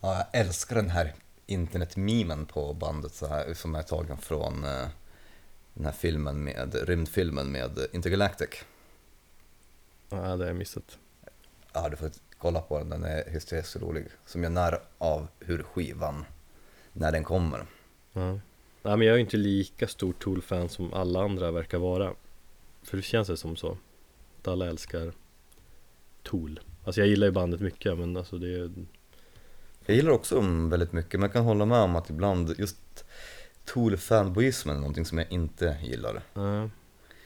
Ja, 0.00 0.14
jag 0.16 0.40
älskar 0.40 0.76
den 0.76 0.90
här 0.90 1.14
internetmemen 1.46 2.46
på 2.46 2.72
bandet 2.74 3.14
så 3.14 3.26
här, 3.26 3.54
som 3.54 3.74
är 3.74 3.82
tagen 3.82 4.16
från 4.16 4.64
eh, 4.64 4.88
den 5.74 5.84
här 5.84 5.92
filmen 5.92 6.44
med, 6.44 6.74
rymdfilmen 6.88 7.52
med 7.52 7.78
Intergalactic. 7.92 8.48
Ja, 10.08 10.16
det 10.16 10.22
har 10.22 10.46
jag 10.46 10.56
missat. 10.56 10.98
Ja, 11.72 11.88
du 11.88 11.96
får 11.96 12.10
kolla 12.38 12.60
på 12.60 12.78
den, 12.78 12.88
den 12.88 13.04
är 13.04 13.30
hysteriskt 13.30 13.76
rolig. 13.76 14.06
Som 14.26 14.42
gör 14.42 14.50
när 14.50 14.78
av 14.98 15.28
hur 15.40 15.62
skivan, 15.62 16.24
när 16.92 17.12
den 17.12 17.24
kommer. 17.24 17.66
Ja. 18.14 18.40
Nej 18.82 18.96
men 18.96 19.06
jag 19.06 19.16
är 19.16 19.20
inte 19.20 19.36
lika 19.36 19.88
stor 19.88 20.12
Tool-fan 20.12 20.68
som 20.68 20.92
alla 20.94 21.22
andra 21.24 21.50
verkar 21.50 21.78
vara. 21.78 22.14
För 22.82 22.96
det 22.96 23.02
känns 23.02 23.28
det 23.28 23.36
som 23.36 23.56
så. 23.56 23.76
Att 24.40 24.48
alla 24.48 24.66
älskar 24.66 25.12
Tool. 26.22 26.60
Alltså 26.84 27.00
jag 27.00 27.08
gillar 27.08 27.26
ju 27.26 27.30
bandet 27.32 27.60
mycket 27.60 27.98
men 27.98 28.16
alltså 28.16 28.38
det 28.38 28.48
är 28.48 28.70
Jag 29.86 29.96
gillar 29.96 30.10
också 30.10 30.34
dem 30.34 30.70
väldigt 30.70 30.92
mycket, 30.92 31.12
men 31.12 31.22
jag 31.22 31.32
kan 31.32 31.44
hålla 31.44 31.64
med 31.64 31.78
om 31.78 31.96
att 31.96 32.10
ibland 32.10 32.54
just 32.58 33.04
Tool-fanboismen 33.64 34.76
är 34.76 34.80
någonting 34.80 35.04
som 35.04 35.18
jag 35.18 35.32
inte 35.32 35.76
gillar. 35.82 36.22
Ja, 36.34 36.70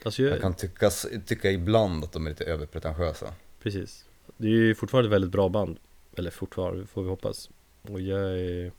alltså 0.05 0.22
jag, 0.22 0.33
Jag 0.33 0.40
kan 0.40 0.55
tyckas, 0.55 1.07
tycka 1.27 1.51
ibland 1.51 2.05
att 2.05 2.12
de 2.12 2.27
är 2.27 2.31
lite 2.31 2.44
överpretentiösa. 2.44 3.35
precis 3.62 4.05
Det 4.37 4.46
är 4.46 4.51
ju 4.51 4.74
fortfarande 4.74 5.09
ett 5.09 5.12
väldigt 5.12 5.31
bra 5.31 5.48
band 5.48 5.79
Eller 6.16 6.31
fortfarande, 6.31 6.87
får 6.87 7.03
vi 7.03 7.09
hoppas 7.09 7.51
Och 7.83 8.01
jag 8.01 8.20
är 8.40 8.72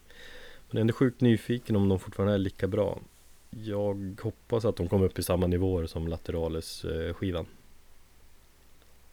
Men 0.70 0.78
är 0.78 0.82
ändå 0.82 0.94
sjukt 0.94 1.22
nyfiken 1.22 1.76
om 1.76 1.90
de 1.90 2.00
fortfarande 2.00 2.34
är 2.34 2.38
lika 2.38 2.68
bra. 2.68 3.00
Jag 3.50 4.20
hoppas 4.22 4.66
att 4.66 4.76
de 4.76 4.88
kommer 4.88 5.06
upp 5.06 5.20
i 5.20 5.24
samma 5.24 5.48
nivåer 5.48 5.86
som 5.86 6.08
Laterales 6.08 6.86
eh, 6.86 7.14
skivan. 7.14 7.46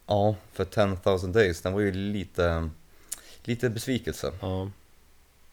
Ja, 0.07 0.37
för 0.53 0.65
10,000 0.65 1.33
Days, 1.33 1.63
den 1.63 1.73
var 1.73 1.81
ju 1.81 1.93
lite, 1.93 2.71
lite 3.45 3.71
besvikelse. 3.71 4.33
Ja, 4.41 4.71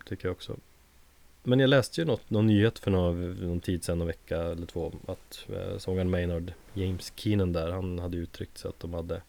tycker 0.06 0.28
jag 0.28 0.32
också. 0.32 0.58
Men 1.44 1.60
jag 1.60 1.70
läste 1.70 2.02
ju 2.02 2.06
något, 2.08 2.30
någon 2.30 2.48
nyhet 2.48 2.80
för 2.80 2.92
någon, 2.92 3.34
någon 3.34 3.60
tid 3.60 3.84
sedan, 3.84 4.02
en 4.02 4.08
vecka 4.08 4.38
eller 4.38 4.66
två 4.66 4.94
Att 5.06 5.46
eh, 5.50 5.78
sångaren 5.78 6.10
Maynard 6.10 6.54
James 6.74 7.14
Keenan 7.16 7.54
där, 7.54 7.72
han 7.72 8.00
hade 8.00 8.18
uttryckt 8.18 8.58
sig 8.58 8.70
att 8.70 8.80
de 8.80 8.94
hade 8.94 9.22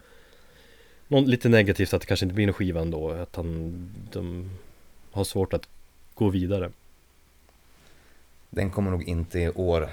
någon, 1.09 1.25
Lite 1.25 1.49
negativt 1.49 1.95
att 1.95 2.01
det 2.01 2.07
kanske 2.07 2.27
inte 2.27 2.35
blir 2.35 2.47
någon 2.47 2.55
skiva 2.55 2.81
ändå 2.81 3.11
Att 3.11 3.37
han, 3.37 3.75
de 4.13 4.51
har 5.11 5.25
svårt 5.25 5.53
att 5.53 5.69
gå 6.15 6.31
vidare 6.31 6.71
Den 8.51 8.71
kommer 8.71 8.91
nog 8.91 9.03
inte 9.03 9.39
i 9.39 9.51
år, 9.51 9.89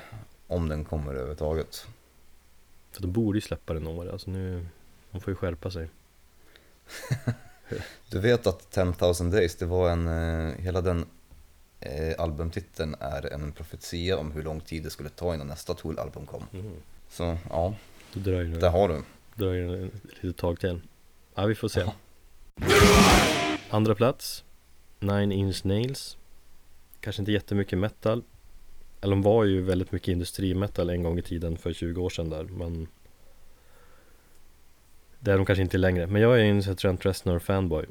om 0.48 0.70
den 0.70 0.86
kommer 0.86 1.12
överhuvudtaget. 1.12 1.86
För 2.92 3.02
de 3.02 3.12
borde 3.12 3.38
ju 3.38 3.42
släppa 3.42 3.74
den 3.74 3.88
år, 3.88 4.10
alltså 4.12 4.30
nu 4.32 4.66
De 5.12 5.22
får 5.22 5.32
ju 5.32 5.36
skärpa 5.36 5.72
sig 5.72 5.90
Du 8.10 8.20
vet 8.20 8.48
att 8.48 8.72
10,000 8.72 9.32
Days, 9.32 9.56
det 9.56 9.66
var 9.66 9.90
en, 9.90 10.08
eh, 10.08 10.56
hela 10.58 10.82
den 10.82 11.06
eh, 11.80 12.16
albumtiteln 12.22 12.96
är 13.00 13.34
en 13.34 13.52
profetia 13.52 14.18
om 14.18 14.32
hur 14.32 14.44
lång 14.44 14.60
tid 14.62 14.84
det 14.84 14.90
skulle 14.90 15.10
ta 15.10 15.34
innan 15.34 15.48
nästa 15.48 15.74
Tool-album 15.74 16.26
kom. 16.26 16.44
mm. 16.54 16.74
Så 17.10 17.38
ja, 17.50 17.76
Då 18.14 18.20
dröjer 18.20 18.54
det, 18.54 18.60
där 18.60 18.70
har 18.70 18.90
du. 18.90 19.02
dröjer 19.36 19.86
ett 19.86 20.24
litet 20.24 20.38
tag 20.38 20.60
till 20.60 20.82
Ja, 21.36 21.46
vi 21.46 21.56
får 21.56 21.68
se 21.68 21.80
Ja. 21.80 21.94
Andra 23.70 23.96
plats 23.96 24.44
Nine 25.02 25.32
Inch 25.32 25.66
Nails. 25.66 26.18
Kanske 27.00 27.22
inte 27.22 27.32
jättemycket 27.32 27.80
metal. 27.80 28.24
Eller 29.02 29.12
de 29.12 29.22
var 29.22 29.44
ju 29.44 29.62
väldigt 29.62 29.92
mycket 29.92 30.08
industrimetal 30.08 30.90
en 30.90 31.04
gång 31.04 31.20
i 31.20 31.22
tiden 31.22 31.58
för 31.58 31.74
20 31.74 32.02
år 32.02 32.10
sedan 32.10 32.30
där 32.30 32.44
men 32.44 32.88
Det 35.20 35.32
är 35.32 35.38
de 35.38 35.46
kanske 35.46 35.62
inte 35.62 35.78
längre. 35.78 36.08
Men 36.08 36.22
jag 36.22 36.40
är 36.40 36.44
ju 36.44 36.50
en 36.50 36.76
Trent 36.76 37.06
Reznor 37.06 37.40
fanboy. 37.40 37.86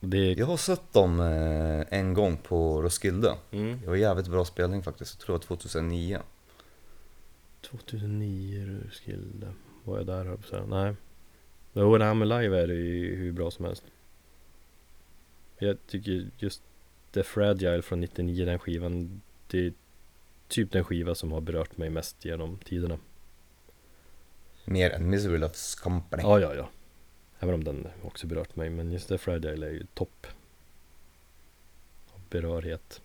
Det 0.00 0.32
Jag 0.32 0.46
har 0.46 0.56
sett 0.56 0.92
dem 0.92 1.20
eh, 1.20 1.98
en 1.98 2.14
gång 2.14 2.36
på 2.36 2.82
Roskilde. 2.82 3.34
mm, 3.50 3.80
Det 3.80 3.86
var 3.88 3.96
jävligt 3.96 4.28
bra 4.28 4.44
spelning 4.44 4.82
faktiskt, 4.82 5.14
jag 5.18 5.26
tror 5.26 5.38
det 5.38 5.50
var 5.50 5.56
2009. 5.56 6.18
2009 7.62 8.66
Roskilde. 8.84 9.52
Var 9.84 9.96
jag 9.96 10.06
där 10.06 10.16
höll 10.16 10.26
jag 10.26 10.36
på 10.36 10.42
att 10.44 10.50
säga. 10.50 10.66
Nej. 10.66 10.94
Jo, 11.72 11.96
när 11.98 12.06
han 12.06 12.22
är 12.22 12.40
live 12.42 12.62
är 12.62 12.66
det 12.66 12.74
ju 12.74 13.16
hur 13.16 13.32
bra 13.32 13.50
som 13.50 13.64
helst 13.64 13.84
Jag 15.58 15.86
tycker 15.86 16.30
just 16.38 16.62
The 17.12 17.22
Fragile 17.22 17.82
från 17.82 18.00
99, 18.00 18.44
den 18.44 18.58
skivan 18.58 19.20
Det 19.46 19.66
är 19.66 19.72
typ 20.48 20.72
den 20.72 20.84
skiva 20.84 21.14
som 21.14 21.32
har 21.32 21.40
berört 21.40 21.76
mig 21.76 21.90
mest 21.90 22.24
genom 22.24 22.58
tiderna. 22.58 22.98
Mer 24.64 24.90
än 24.90 25.10
Misery 25.10 25.38
Loves 25.38 25.74
Company. 25.74 26.22
Ja, 26.22 26.40
ja, 26.40 26.54
ja. 26.54 26.68
Även 27.40 27.54
om 27.54 27.64
den 27.64 27.88
också 28.02 28.26
berört 28.26 28.56
mig, 28.56 28.70
men 28.70 28.92
just 28.92 29.08
The 29.08 29.18
Fragile 29.18 29.66
är 29.66 29.70
ju 29.70 29.86
topp. 29.94 30.26
Berörhet. 32.30 33.02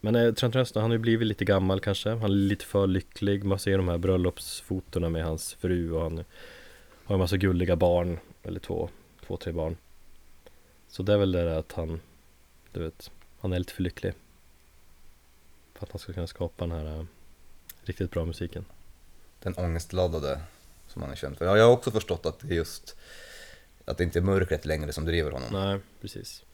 Men 0.00 0.16
eh, 0.16 0.34
Trent 0.34 0.56
Reznor, 0.56 0.82
han 0.82 0.90
har 0.90 0.94
ju 0.94 1.02
blivit 1.02 1.28
lite 1.28 1.44
gammal 1.44 1.80
kanske. 1.80 2.10
Han 2.10 2.22
är 2.22 2.28
lite 2.28 2.64
för 2.64 2.86
lycklig, 2.86 3.44
man 3.44 3.58
ser 3.58 3.76
de 3.76 3.88
här 3.88 3.98
bröllopsfotona 3.98 5.08
med 5.08 5.24
hans 5.24 5.54
fru 5.54 5.92
och 5.92 6.02
han 6.02 6.24
har 7.04 7.14
en 7.14 7.18
massa 7.18 7.36
gulliga 7.36 7.76
barn 7.76 8.18
Eller 8.42 8.60
två, 8.60 8.88
två, 9.26 9.36
tre 9.36 9.52
barn 9.52 9.76
Så 10.94 11.02
det 11.02 11.12
är 11.12 11.16
väl 11.16 11.32
det 11.32 11.44
där 11.44 11.58
att 11.58 11.72
han 11.72 12.00
Du 12.72 12.80
vet, 12.80 13.10
han 13.40 13.52
är 13.52 13.58
lite 13.58 13.72
för 13.72 13.82
lycklig. 13.82 14.12
För 15.74 15.86
att 15.86 15.92
han 15.92 15.98
ska 15.98 16.12
kunna 16.12 16.26
skapa 16.26 16.66
den 16.66 16.78
här 16.78 16.98
eh, 16.98 17.04
Riktigt 17.82 18.10
bra 18.10 18.24
musiken. 18.24 18.64
Den 19.42 19.54
ångestladdade 19.54 20.40
som 20.88 21.02
han 21.02 21.10
är 21.10 21.16
känd 21.16 21.38
för. 21.38 21.44
Ja, 21.44 21.58
jag 21.58 21.64
har 21.64 21.72
också 21.72 21.90
förstått 21.90 22.26
att 22.26 22.38
det 22.38 22.54
är 22.54 22.56
just 22.56 22.96
att 23.84 23.98
det 23.98 24.04
inte 24.04 24.18
är 24.18 24.22
mörkret 24.22 24.64
längre 24.64 24.92
som 24.92 25.04
driver 25.04 25.30
honom. 25.30 25.48
Nej, 25.52 25.80
precis. 26.00 26.44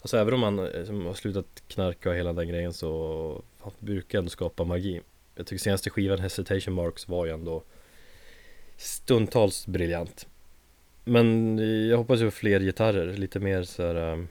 Alltså 0.00 0.16
även 0.16 0.34
om 0.34 0.42
han 0.42 0.58
eh, 0.58 1.06
har 1.06 1.14
slutat 1.14 1.62
knarka 1.68 2.10
och 2.10 2.16
hela 2.16 2.32
den 2.32 2.48
grejen 2.48 2.72
så 2.72 3.42
Han 3.60 3.72
brukar 3.78 4.18
ändå 4.18 4.30
skapa 4.30 4.64
magi. 4.64 5.00
Jag 5.34 5.46
tycker 5.46 5.62
senaste 5.62 5.90
skivan 5.90 6.18
Hesitation 6.18 6.74
Marks 6.74 7.08
var 7.08 7.26
ju 7.26 7.32
ändå 7.32 7.62
Stundtals 8.76 9.66
briljant 9.66 10.26
Men 11.04 11.58
jag 11.88 11.96
hoppas 11.98 12.20
ju 12.20 12.24
på 12.24 12.30
fler 12.30 12.60
gitarrer, 12.60 13.12
lite 13.16 13.40
mer 13.40 13.62
så 13.62 13.82
här 13.86 13.94
um, 14.12 14.28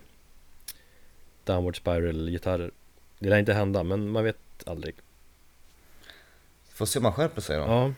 Downward 1.43 1.77
spiral 1.77 2.29
gitarrer 2.29 2.71
Det 3.19 3.29
lär 3.29 3.38
inte 3.39 3.53
hända 3.53 3.83
men 3.83 4.09
man 4.09 4.23
vet 4.23 4.38
aldrig 4.65 4.95
Får 6.69 6.86
se 6.86 6.99
om 6.99 7.05
han 7.05 7.13
skärper 7.13 7.41
sig 7.41 7.57
då. 7.57 7.63
Ja 7.63 7.93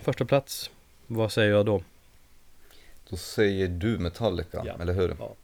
Första 0.00 0.24
plats 0.24 0.70
Vad 1.06 1.32
säger 1.32 1.50
jag 1.50 1.66
då? 1.66 1.82
Då 3.08 3.16
säger 3.16 3.68
du 3.68 3.98
Metallica, 3.98 4.62
Ja. 4.66 4.76
eller 4.80 4.92
hur? 4.92 5.16
Ja. 5.18 5.34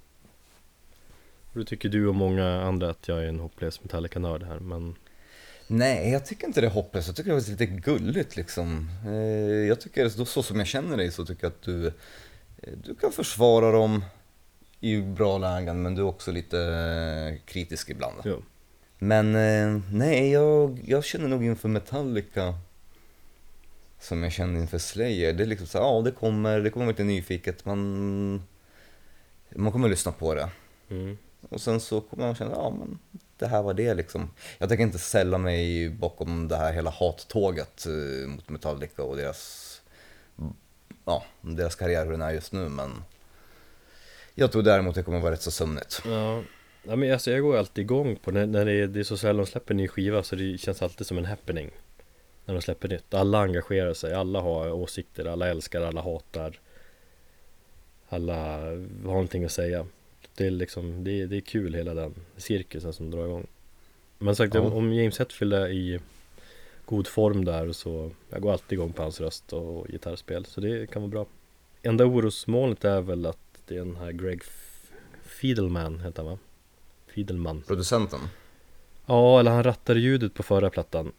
Då 1.52 1.64
tycker 1.64 1.88
du 1.88 2.06
och 2.06 2.14
många 2.14 2.62
andra 2.62 2.90
att 2.90 3.08
jag 3.08 3.24
är 3.24 3.28
en 3.28 3.40
hopplös 3.40 3.82
Metallica-nörd 3.82 4.42
här 4.42 4.58
men 4.58 4.94
Nej, 5.66 6.10
jag 6.10 6.26
tycker 6.26 6.46
inte 6.46 6.60
det 6.60 6.66
är 6.66 6.70
hopplöst. 6.70 7.06
Jag 7.08 7.16
tycker 7.16 7.30
det 7.32 7.48
är 7.48 7.50
lite 7.50 7.66
gulligt 7.66 8.36
liksom. 8.36 8.90
Eh, 9.06 9.12
Jag 9.68 9.80
tycker, 9.80 10.08
så 10.08 10.24
så 10.24 10.42
som 10.42 10.58
jag 10.58 10.66
känner 10.66 10.96
dig 10.96 11.10
så 11.10 11.24
tycker 11.26 11.44
jag 11.44 11.50
att 11.50 11.62
du, 11.62 11.86
eh, 11.86 11.92
du 12.84 12.94
kan 12.94 13.12
försvara 13.12 13.70
dem 13.72 14.04
i 14.80 15.00
bra 15.00 15.38
lägen 15.38 15.82
men 15.82 15.94
du 15.94 16.02
är 16.02 16.06
också 16.06 16.32
lite 16.32 16.58
eh, 16.60 17.46
kritisk 17.46 17.90
ibland. 17.90 18.14
jo. 18.24 18.42
Men 18.98 19.32
nej, 19.92 20.30
jag, 20.30 20.80
jag 20.86 21.04
känner 21.04 21.28
nog 21.28 21.44
inför 21.44 21.68
Metallica 21.68 22.54
som 24.00 24.22
jag 24.22 24.32
kände 24.32 24.60
inför 24.60 24.78
Slayer. 24.78 25.32
Det 25.32 25.44
är 25.44 25.46
liksom 25.46 25.66
så 25.66 25.78
här, 25.78 25.84
ja 25.84 26.02
det 26.04 26.10
kommer, 26.10 26.60
det 26.60 26.70
kommer 26.70 26.86
lite 26.86 27.04
nyfiket, 27.04 27.64
man, 27.64 28.42
man 29.54 29.72
kommer 29.72 29.88
lyssna 29.88 30.12
på 30.12 30.34
det. 30.34 30.48
Mm. 30.90 31.18
Och 31.48 31.60
sen 31.60 31.80
så 31.80 32.00
kommer 32.00 32.26
man 32.26 32.34
känna, 32.34 32.50
ja 32.50 32.70
men 32.78 32.98
det 33.38 33.46
här 33.46 33.62
var 33.62 33.74
det 33.74 33.94
liksom. 33.94 34.30
Jag 34.58 34.68
tänker 34.68 34.84
inte 34.84 34.98
sälla 34.98 35.38
mig 35.38 35.90
bakom 35.90 36.48
det 36.48 36.56
här 36.56 36.72
hela 36.72 36.90
hattåget 36.90 37.86
eh, 37.86 38.28
mot 38.28 38.48
Metallica 38.48 39.02
och 39.02 39.16
deras, 39.16 39.82
ja, 41.04 41.24
deras 41.40 41.74
karriär 41.74 42.04
hur 42.04 42.12
den 42.12 42.22
är 42.22 42.30
just 42.30 42.52
nu 42.52 42.68
men 42.68 42.90
jag 44.34 44.52
tror 44.52 44.62
däremot 44.62 44.94
det 44.94 45.02
kommer 45.02 45.20
vara 45.20 45.32
rätt 45.32 45.42
så 45.42 45.50
sömnigt. 45.50 46.02
Ja, 46.04 46.42
ja 46.82 46.96
men 46.96 47.12
alltså 47.12 47.30
jag 47.30 47.42
går 47.42 47.56
alltid 47.56 47.82
igång 47.82 48.16
på 48.16 48.30
när, 48.30 48.46
när 48.46 48.64
det, 48.64 48.72
är, 48.72 48.86
det 48.86 49.00
är 49.00 49.04
så 49.04 49.16
sällan 49.16 49.36
de 49.36 49.46
släpper 49.46 49.74
en 49.74 49.76
ny 49.76 49.88
skiva 49.88 50.22
så 50.22 50.36
det 50.36 50.58
känns 50.58 50.82
alltid 50.82 51.06
som 51.06 51.18
en 51.18 51.24
happening 51.24 51.70
När 52.44 52.54
de 52.54 52.62
släpper 52.62 52.88
nytt, 52.88 53.14
alla 53.14 53.38
engagerar 53.38 53.94
sig, 53.94 54.14
alla 54.14 54.40
har 54.40 54.72
åsikter, 54.72 55.24
alla 55.24 55.48
älskar, 55.48 55.80
alla 55.80 56.02
hatar 56.02 56.60
Alla 58.08 58.34
har 58.34 59.02
någonting 59.02 59.44
att 59.44 59.52
säga 59.52 59.86
det 60.36 60.46
är 60.46 60.50
liksom, 60.50 61.04
det 61.04 61.20
är, 61.22 61.26
det 61.26 61.36
är 61.36 61.40
kul 61.40 61.74
hela 61.74 61.94
den 61.94 62.14
cirkusen 62.36 62.92
som 62.92 63.10
drar 63.10 63.24
igång 63.26 63.46
Men 64.18 64.36
sagt, 64.36 64.54
Ja. 64.54 64.60
om, 64.60 64.92
James 64.92 65.18
Hetfield 65.18 65.52
är 65.52 65.68
i 65.68 66.00
god 66.84 67.06
form 67.06 67.44
där 67.44 67.72
så 67.72 68.10
Jag 68.30 68.42
går 68.42 68.52
alltid 68.52 68.72
igång 68.78 68.92
på 68.92 69.02
hans 69.02 69.20
röst 69.20 69.52
och 69.52 69.86
gitarrspel 69.88 70.44
så 70.44 70.60
det 70.60 70.90
kan 70.90 71.02
vara 71.02 71.10
bra 71.10 71.26
Enda 71.82 72.04
orosmolnet 72.04 72.84
är 72.84 73.00
väl 73.00 73.26
att 73.26 73.38
det 73.66 73.74
är 73.74 73.78
den 73.78 73.96
här 73.96 74.12
Greg 74.12 74.42
Fiedelman 75.22 76.00
heter 76.00 76.22
han 76.22 76.32
va? 76.32 76.38
Fiedelman 77.06 77.62
Producenten. 77.66 78.20
Ja, 79.06 79.40
eller 79.40 79.50
han 79.50 79.62
rattade 79.64 80.00
ljudet 80.00 80.34
på 80.34 80.42
förra 80.42 80.70
plattan 80.70 81.12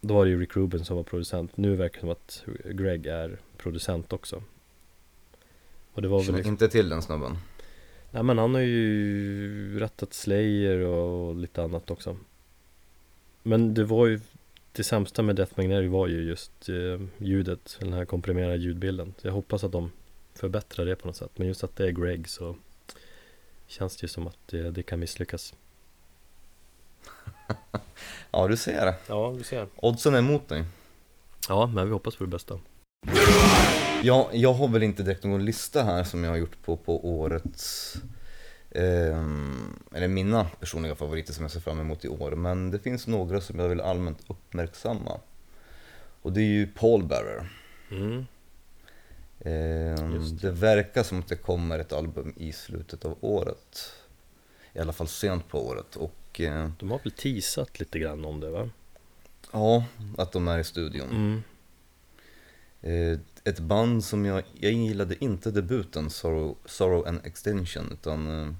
Då 0.00 0.14
var 0.14 0.24
det 0.24 0.30
ju 0.30 0.40
Rick 0.40 0.56
Rubin 0.56 0.84
som 0.84 0.96
var 0.96 1.04
producent 1.04 1.56
Nu 1.56 1.76
verkar 1.76 1.94
det 1.94 2.00
som 2.00 2.10
att 2.10 2.44
Greg 2.64 3.06
är 3.06 3.38
producent 3.56 4.12
också 4.12 4.42
Och 5.92 6.02
det 6.02 6.08
var 6.08 6.22
väl 6.22 6.34
liksom, 6.34 6.52
inte 6.52 6.68
till 6.68 6.88
den 6.88 7.02
snubben. 7.02 7.36
Nej 8.14 8.22
men 8.22 8.38
han 8.38 8.54
har 8.54 8.60
ju 8.60 9.78
rattat 9.78 10.14
Slayer 10.14 10.78
och 10.78 11.36
lite 11.36 11.62
annat 11.62 11.90
också. 11.90 12.16
Men 13.42 13.74
det 13.74 13.84
var 13.84 14.06
ju 14.06 14.20
Det 14.72 14.84
sämsta 14.84 15.22
med 15.22 15.36
Death 15.36 15.52
Magnetic 15.56 15.90
var 15.90 16.06
ju 16.06 16.22
just 16.22 16.68
eh, 16.68 17.00
ljudet 17.18 17.76
Den 17.80 17.92
här 17.92 18.04
komprimerade 18.04 18.56
ljudbilden. 18.56 19.14
Så 19.18 19.26
jag 19.26 19.32
hoppas 19.32 19.64
att 19.64 19.72
de 19.72 19.90
förbättrar 20.34 20.86
det 20.86 20.96
på 20.96 21.06
något 21.06 21.16
sätt. 21.16 21.30
Men 21.34 21.46
just 21.46 21.64
att 21.64 21.76
det 21.76 21.86
är 21.86 21.90
Greg 21.90 22.28
så 22.28 22.56
Känns 23.66 23.96
det 23.96 24.04
ju 24.04 24.08
som 24.08 24.26
att 24.26 24.38
det, 24.46 24.70
det 24.70 24.82
kan 24.82 25.00
misslyckas. 25.00 25.54
Ja, 28.30 28.48
du 28.48 28.56
ser. 28.56 28.94
Ja, 29.06 29.30
vi 29.30 29.44
ser. 29.44 29.66
Oddsen 29.76 30.14
är 30.14 30.18
emot 30.18 30.48
dig. 30.48 30.64
Ja, 31.48 31.66
men 31.66 31.86
vi 31.86 31.92
hoppas 31.92 32.16
på 32.16 32.24
det 32.24 32.30
bästa 32.30 32.58
Ja, 34.02 34.30
jag 34.32 34.52
har 34.52 34.68
väl 34.68 34.82
inte 34.82 35.02
direkt 35.02 35.24
någon 35.24 35.44
lista 35.44 35.82
här 35.84 36.04
som 36.04 36.24
jag 36.24 36.30
har 36.30 36.36
gjort 36.36 36.62
på, 36.64 36.76
på 36.76 37.08
årets 37.08 37.94
ehm, 38.70 39.78
eller 39.94 40.08
mina 40.08 40.44
personliga 40.44 40.94
favoriter 40.94 41.32
som 41.32 41.42
jag 41.44 41.50
ser 41.50 41.60
fram 41.60 41.80
emot 41.80 42.04
i 42.04 42.08
år. 42.08 42.30
Men 42.30 42.70
det 42.70 42.78
finns 42.78 43.06
några 43.06 43.40
som 43.40 43.58
jag 43.58 43.68
vill 43.68 43.80
allmänt 43.80 44.18
uppmärksamma. 44.26 45.20
Och 46.22 46.32
det 46.32 46.40
är 46.40 46.44
ju 46.46 46.66
Paul 46.66 47.04
Bearer. 47.04 47.48
mm. 47.90 48.26
Ehm, 49.40 50.14
Just 50.14 50.40
det 50.42 50.50
verkar 50.50 51.02
som 51.02 51.18
att 51.18 51.28
det 51.28 51.36
kommer 51.36 51.78
ett 51.78 51.92
album 51.92 52.32
i 52.36 52.52
slutet 52.52 53.04
av 53.04 53.16
året. 53.20 53.92
I 54.72 54.78
alla 54.78 54.92
fall 54.92 55.08
sent 55.08 55.48
på 55.48 55.66
året. 55.66 55.96
Och 55.96 56.40
eh, 56.40 56.68
De 56.78 56.90
har 56.90 57.00
väl 57.04 57.12
teasat 57.12 57.80
lite 57.80 57.98
grann 57.98 58.24
om 58.24 58.40
det 58.40 58.50
va? 58.50 58.70
ja, 59.52 59.84
att 60.18 60.32
de 60.32 60.48
är 60.48 60.58
i 60.58 60.64
studion. 60.64 61.10
Mm. 61.10 61.42
Eh, 62.82 63.18
ett 63.44 63.60
band 63.60 64.04
som 64.04 64.24
jag, 64.24 64.42
jag 64.54 64.72
gillade 64.72 65.24
inte 65.24 65.50
debuten 65.50 66.10
Sorrow, 66.10 66.56
Sorrow 66.64 67.06
and 67.06 67.20
Extension 67.24 67.92
utan 67.92 68.26
eh, 68.26 68.54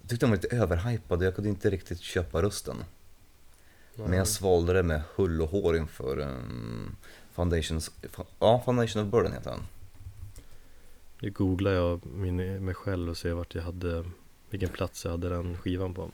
jag 0.00 0.08
tyckte 0.08 0.26
de 0.26 0.30
var 0.30 0.36
lite 0.36 0.56
överhypade, 0.56 1.24
jag 1.24 1.34
kunde 1.34 1.50
inte 1.50 1.70
riktigt 1.70 2.00
köpa 2.00 2.42
rösten. 2.42 2.76
Men 3.94 4.12
jag 4.12 4.28
svalde 4.28 4.72
det 4.72 4.82
med 4.82 5.02
hull 5.14 5.42
och 5.42 5.48
hår 5.48 5.76
inför 5.76 6.18
um, 6.18 6.96
Foundations, 7.32 7.90
ja 8.38 8.62
Foundation 8.64 9.02
of 9.02 9.10
Burden 9.10 9.32
heter 9.32 9.50
han. 9.50 9.60
Nu 11.20 11.30
googlar 11.30 11.70
jag 11.70 12.06
min, 12.06 12.64
mig 12.64 12.74
själv 12.74 13.10
och 13.10 13.16
ser 13.16 13.32
vart 13.32 13.54
jag 13.54 13.62
hade 13.62 14.04
Vilken 14.50 14.68
plats 14.68 15.04
jag 15.04 15.12
hade 15.12 15.28
den 15.28 15.58
skivan 15.58 15.94
på 15.94 16.10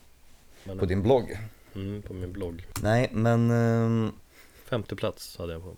Men, 0.63 0.79
På 0.79 0.85
din 0.85 1.03
blogg? 1.03 1.37
mm, 1.75 2.01
på 2.01 2.13
min 2.13 2.33
blogg 2.33 2.67
Nej 2.81 3.09
men, 3.13 3.51
ehm, 3.51 4.11
Femte 4.65 4.95
plats 4.95 5.37
hade 5.37 5.53
jag 5.53 5.61
på 5.61 5.75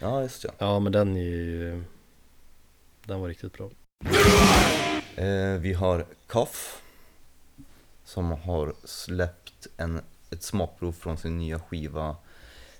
ja 0.00 0.22
just 0.22 0.44
ja. 0.44 0.50
Ja 0.58 0.78
men 0.78 0.92
den 0.92 1.16
är 1.16 1.20
ju 1.20 1.84
Den 3.06 3.20
var 3.20 3.28
riktigt 3.28 3.52
bra 3.52 3.70
Eh, 5.18 5.58
vi 5.60 5.72
har 5.72 6.06
Cough 6.26 6.58
som 8.04 8.30
har 8.30 8.74
släppt 8.84 9.66
en, 9.76 10.00
ett 10.30 10.42
smakprov 10.42 10.92
från 10.92 11.16
sin 11.18 11.38
nya 11.38 11.60
skiva 11.60 12.16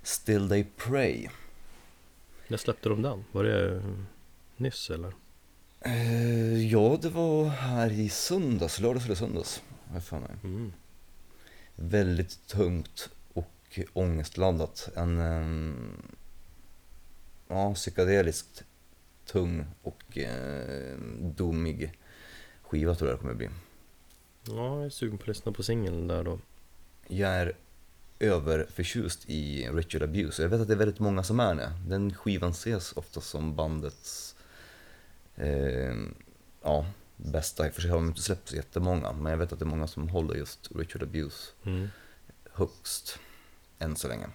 Still 0.02 0.48
They 0.48 0.64
Pray. 0.76 1.28
När 2.48 2.56
släppte 2.56 2.88
de 2.88 3.02
den? 3.02 3.24
Var 3.32 3.44
det 3.44 3.82
nyss 4.56 4.90
eller? 4.90 5.12
Eh, 5.80 6.66
ja, 6.66 6.98
det 7.02 7.08
var 7.08 7.48
här 7.48 7.92
i 7.92 8.08
söndags, 8.08 8.80
lördags 8.80 9.04
eller 9.04 9.14
söndags. 9.14 9.62
har 9.88 9.94
jag 9.94 10.04
för 10.04 10.18
mig. 10.18 10.30
Mm. 10.44 10.72
Väldigt 11.74 12.46
tungt 12.46 13.10
och 13.32 13.78
ångestladdat. 13.92 14.88
En 14.96 15.20
ehm, 15.20 16.02
ja, 17.48 17.74
psykedeliskt 17.74 18.64
tung 19.26 19.64
och 19.82 20.18
eh, 20.18 20.98
domig 21.20 21.98
skiva 22.62 22.94
tror 22.94 23.10
jag 23.10 23.18
det 23.18 23.20
kommer 23.20 23.34
bli. 23.34 23.48
Ja, 24.46 24.76
jag 24.76 24.86
är 24.86 24.90
sugen 24.90 25.18
på 25.18 25.22
att 25.22 25.28
lyssna 25.28 25.52
på 25.52 25.62
singeln 25.62 26.08
där 26.08 26.24
då 26.24 26.38
Jag 27.06 27.30
är 27.30 27.52
överförtjust 28.18 29.24
i 29.26 29.68
Richard 29.68 30.02
Abuse. 30.02 30.42
Jag 30.42 30.48
vet 30.48 30.60
att 30.60 30.68
det 30.68 30.74
är 30.74 30.78
väldigt 30.78 31.00
många 31.00 31.22
som 31.22 31.40
är 31.40 31.54
det. 31.54 31.72
Den 31.86 32.14
skivan 32.14 32.50
ses 32.50 32.92
ofta 32.92 33.20
som 33.20 33.56
bandets 33.56 34.36
eh, 35.36 35.94
ja, 36.62 36.86
bästa. 37.16 37.66
I 37.66 37.70
och 37.70 37.74
för 37.74 37.82
sig 37.82 37.90
har 37.90 37.98
de 37.98 38.06
inte 38.06 38.22
släppt 38.22 38.48
så 38.48 38.56
jättemånga, 38.56 39.12
men 39.12 39.30
jag 39.30 39.38
vet 39.38 39.52
att 39.52 39.58
det 39.58 39.64
är 39.64 39.66
många 39.66 39.86
som 39.86 40.08
håller 40.08 40.34
just 40.34 40.68
Richard 40.76 41.02
Abuse 41.02 41.52
mm. 41.64 41.88
högst 42.52 43.18
än 43.78 43.96
så 43.96 44.08
länge. 44.08 44.26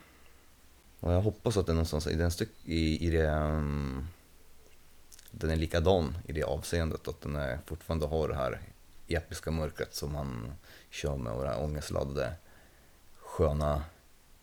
Och 1.04 1.14
jag 1.14 1.22
hoppas 1.22 1.58
att 1.58 1.70
är 1.70 1.74
någonstans 1.74 2.08
i 2.08 2.16
den 2.16 2.32
styck 2.32 2.50
i, 2.66 3.08
i 3.08 3.10
det 3.10 3.30
um, 3.30 4.08
den 5.32 5.50
är 5.50 5.56
likadan 5.56 6.18
i 6.28 6.34
det 6.34 6.44
avseendet 6.44 7.08
att 7.08 7.22
den 7.22 7.36
är, 7.36 7.60
fortfarande 7.66 8.06
har 8.06 8.28
det 8.28 8.36
här 8.36 8.62
episka 9.08 9.52
mörkret 9.52 9.96
som 9.96 10.16
han 10.16 10.54
kör 10.90 11.18
med 11.18 11.34
och 11.34 11.44
den 11.44 11.54
här 11.54 11.64
ångestladdade 11.64 12.34
sköna 13.20 13.84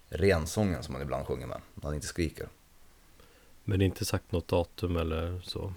rensången 0.08 0.82
som 0.82 0.94
han 0.94 1.02
ibland 1.02 1.26
sjunger 1.26 1.46
med 1.46 1.60
när 1.74 1.84
han 1.84 1.94
inte 1.94 2.06
skriker. 2.06 2.48
Men 3.64 3.78
det 3.78 3.84
är 3.84 3.86
inte 3.86 4.04
sagt 4.04 4.32
något 4.32 4.48
datum 4.48 4.96
eller 4.96 5.40
så 5.40 5.72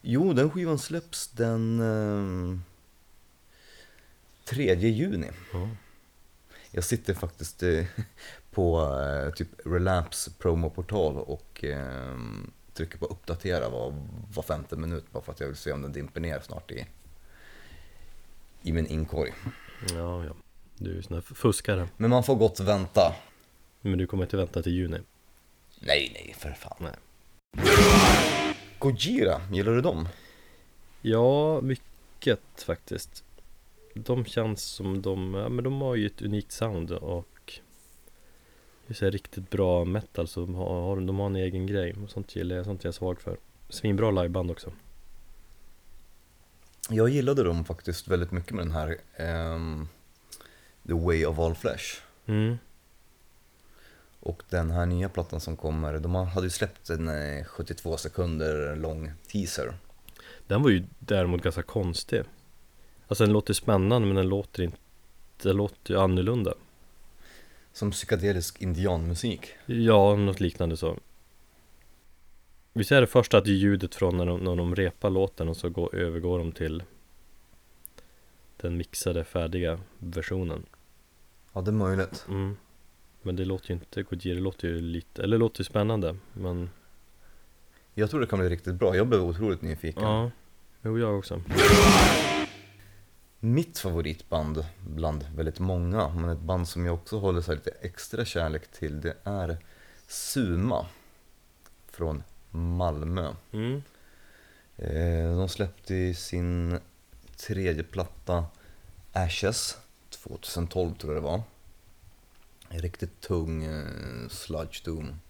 Jo, 0.00 0.32
den 0.32 0.50
skivan 0.50 0.78
släpps 0.78 1.28
den 1.28 1.80
um, 1.80 2.64
3 4.44 4.74
juni. 4.74 5.30
ja. 5.52 5.68
Jag 6.70 6.84
sitter 6.84 7.14
faktiskt 7.14 7.62
eh, 7.62 7.84
på 8.54 8.80
eh, 9.00 9.34
typ 9.34 9.48
Relapse 9.64 10.30
promoportal 10.38 11.16
och 11.16 11.64
eh, 11.64 12.16
trycker 12.72 12.98
på 12.98 13.06
uppdatera 13.06 13.68
var, 13.68 13.94
var 14.34 14.42
femte 14.42 14.76
minut 14.76 15.12
bara 15.12 15.22
för 15.22 15.32
att 15.32 15.40
jag 15.40 15.46
vill 15.46 15.56
se 15.56 15.72
om 15.72 15.82
den 15.82 15.92
dimper 15.92 16.20
ner 16.20 16.40
snart 16.40 16.70
i, 16.70 16.86
i 18.62 18.72
min 18.72 18.86
inkorg. 18.86 19.32
ja, 19.94 20.24
ja 20.24 20.32
Du 20.76 20.90
är 20.90 20.94
ju 20.94 21.02
sån 21.02 21.14
här 21.14 21.22
fuskare 21.22 21.88
Men 21.96 22.10
man 22.10 22.24
får 22.24 22.34
gott 22.36 22.60
vänta. 22.60 23.14
Men 23.80 23.98
du 23.98 24.06
kommer 24.06 24.24
inte 24.24 24.36
vänta 24.36 24.62
till 24.62 24.72
juni 24.72 24.98
Nej, 25.80 26.10
nej, 26.14 26.34
för 26.38 26.52
fan. 26.52 26.76
Nej. 26.78 26.92
Gojira, 28.78 29.40
gillar 29.52 29.72
du 29.72 29.80
dem? 29.80 30.08
Ja, 31.02 31.60
mycket 31.60 32.62
faktiskt 32.66 33.24
De 33.94 34.24
känns 34.24 34.62
som 34.62 35.02
de, 35.02 35.34
ja 35.34 35.48
men 35.48 35.64
de 35.64 35.80
har 35.80 35.94
ju 35.94 36.06
ett 36.06 36.22
unikt 36.22 36.52
sound 36.52 36.90
och 36.90 37.28
Det 38.86 39.02
är 39.02 39.10
riktigt 39.10 39.50
bra 39.50 39.84
metal 39.84 40.28
så 40.28 40.40
de 40.40 40.54
har, 40.54 41.00
de 41.00 41.18
har 41.18 41.26
en 41.26 41.36
egen 41.36 41.66
grej 41.66 41.94
och 42.04 42.10
sånt 42.10 42.36
gillar 42.36 42.56
jag, 42.56 42.64
sånt 42.64 42.84
är 42.84 42.86
jag 42.86 42.94
svag 42.94 43.20
för 43.20 43.36
Svinbra 43.68 44.10
liveband 44.10 44.50
också 44.50 44.72
Jag 46.90 47.08
gillade 47.08 47.42
dem 47.42 47.64
faktiskt 47.64 48.08
väldigt 48.08 48.30
mycket 48.30 48.52
med 48.52 48.66
den 48.66 48.72
här 48.72 48.96
ehm, 49.16 49.88
The 50.86 50.94
Way 50.94 51.26
of 51.26 51.38
All 51.38 51.54
Flesh. 51.54 51.84
mm. 52.26 52.58
Och 54.20 54.42
den 54.50 54.70
här 54.70 54.86
nya 54.86 55.08
plattan 55.08 55.40
som 55.40 55.56
kommer, 55.56 55.98
de 55.98 56.14
hade 56.14 56.46
ju 56.46 56.50
släppt 56.50 56.90
en 56.90 57.08
eh, 57.08 57.44
72 57.44 57.96
sekunder 57.96 58.76
lång 58.76 59.12
teaser. 59.32 59.74
Den 60.46 60.62
var 60.62 60.70
ju 60.70 60.84
däremot 60.98 61.42
ganska 61.42 61.62
konstig 61.62 62.22
Alltså 63.08 63.24
den 63.24 63.32
låter 63.32 63.54
spännande 63.54 64.06
men 64.06 64.16
den 64.16 64.28
låter 64.28 64.62
inte 64.62 64.76
Den 65.42 65.56
låter 65.56 65.94
ju 65.94 66.00
annorlunda 66.00 66.54
Som 67.74 67.90
psykedelisk 67.90 68.62
indianmusik. 68.62 69.48
Ja, 69.66 70.16
något 70.16 70.40
liknande 70.40 70.76
så 70.76 70.98
Visst 72.72 72.92
är 72.92 73.00
det 73.00 73.06
först 73.06 73.34
att 73.34 73.46
ljudet 73.46 73.94
från 73.94 74.16
när 74.16 74.26
de, 74.26 74.40
när 74.40 74.56
de 74.56 74.74
repar 74.76 75.10
låten 75.10 75.48
och 75.48 75.56
så 75.56 75.68
går, 75.68 75.94
övergår 75.94 76.38
de 76.38 76.52
till 76.52 76.82
Den 78.56 78.76
mixade 78.76 79.24
färdiga 79.24 79.80
versionen 79.98 80.66
Ja, 81.52 81.60
det 81.60 81.70
är 81.70 81.72
möjligt. 81.72 82.24
mm. 82.28 82.56
Men 83.22 83.36
det 83.36 83.44
låter 83.44 83.68
ju 83.70 83.74
inte 83.74 84.02
Gojira, 84.02 84.34
det 84.34 84.40
låter 84.40 84.68
ju 84.68 84.80
lite, 84.80 85.22
eller 85.22 85.38
låter 85.38 85.60
ju 85.60 85.64
spännande 85.64 86.16
Men 86.32 86.70
Jag 87.94 88.10
tror 88.10 88.20
det 88.20 88.26
kan 88.26 88.38
bli 88.38 88.48
riktigt 88.48 88.74
bra, 88.74 88.96
jag 88.96 89.06
blev 89.06 89.22
otroligt 89.22 89.62
nyfiken. 89.62 90.02
ja, 90.02 90.30
jo 90.82 90.98
jag 90.98 91.18
också 91.18 91.42
Mitt 93.44 93.78
favoritband 93.78 94.64
bland 94.86 95.26
väldigt 95.36 95.58
många, 95.58 96.08
men 96.08 96.28
ett 96.30 96.38
band 96.38 96.68
som 96.68 96.86
jag 96.86 96.94
också 96.94 97.18
håller 97.18 97.40
så 97.40 97.54
lite 97.54 97.70
extra 97.70 98.24
kärlek 98.24 98.72
till, 98.72 99.00
det 99.00 99.16
är 99.24 99.58
Suma 100.08 100.86
från 101.86 102.22
Malmö. 102.50 103.34
mm. 103.52 103.82
Eh, 104.76 105.36
De 105.36 105.48
släppte 105.48 106.14
sin 106.14 106.78
tredje 107.36 107.82
platta 107.82 108.46
Ashes 109.12 109.76
2012 110.10 110.94
tror 110.94 111.14
jag 111.14 111.22
det 111.22 111.26
var. 111.26 111.42
Riktigt 112.68 113.20
tung 113.20 113.64
eh, 113.64 114.28
sludge 114.28 114.84
doom. 114.84 115.20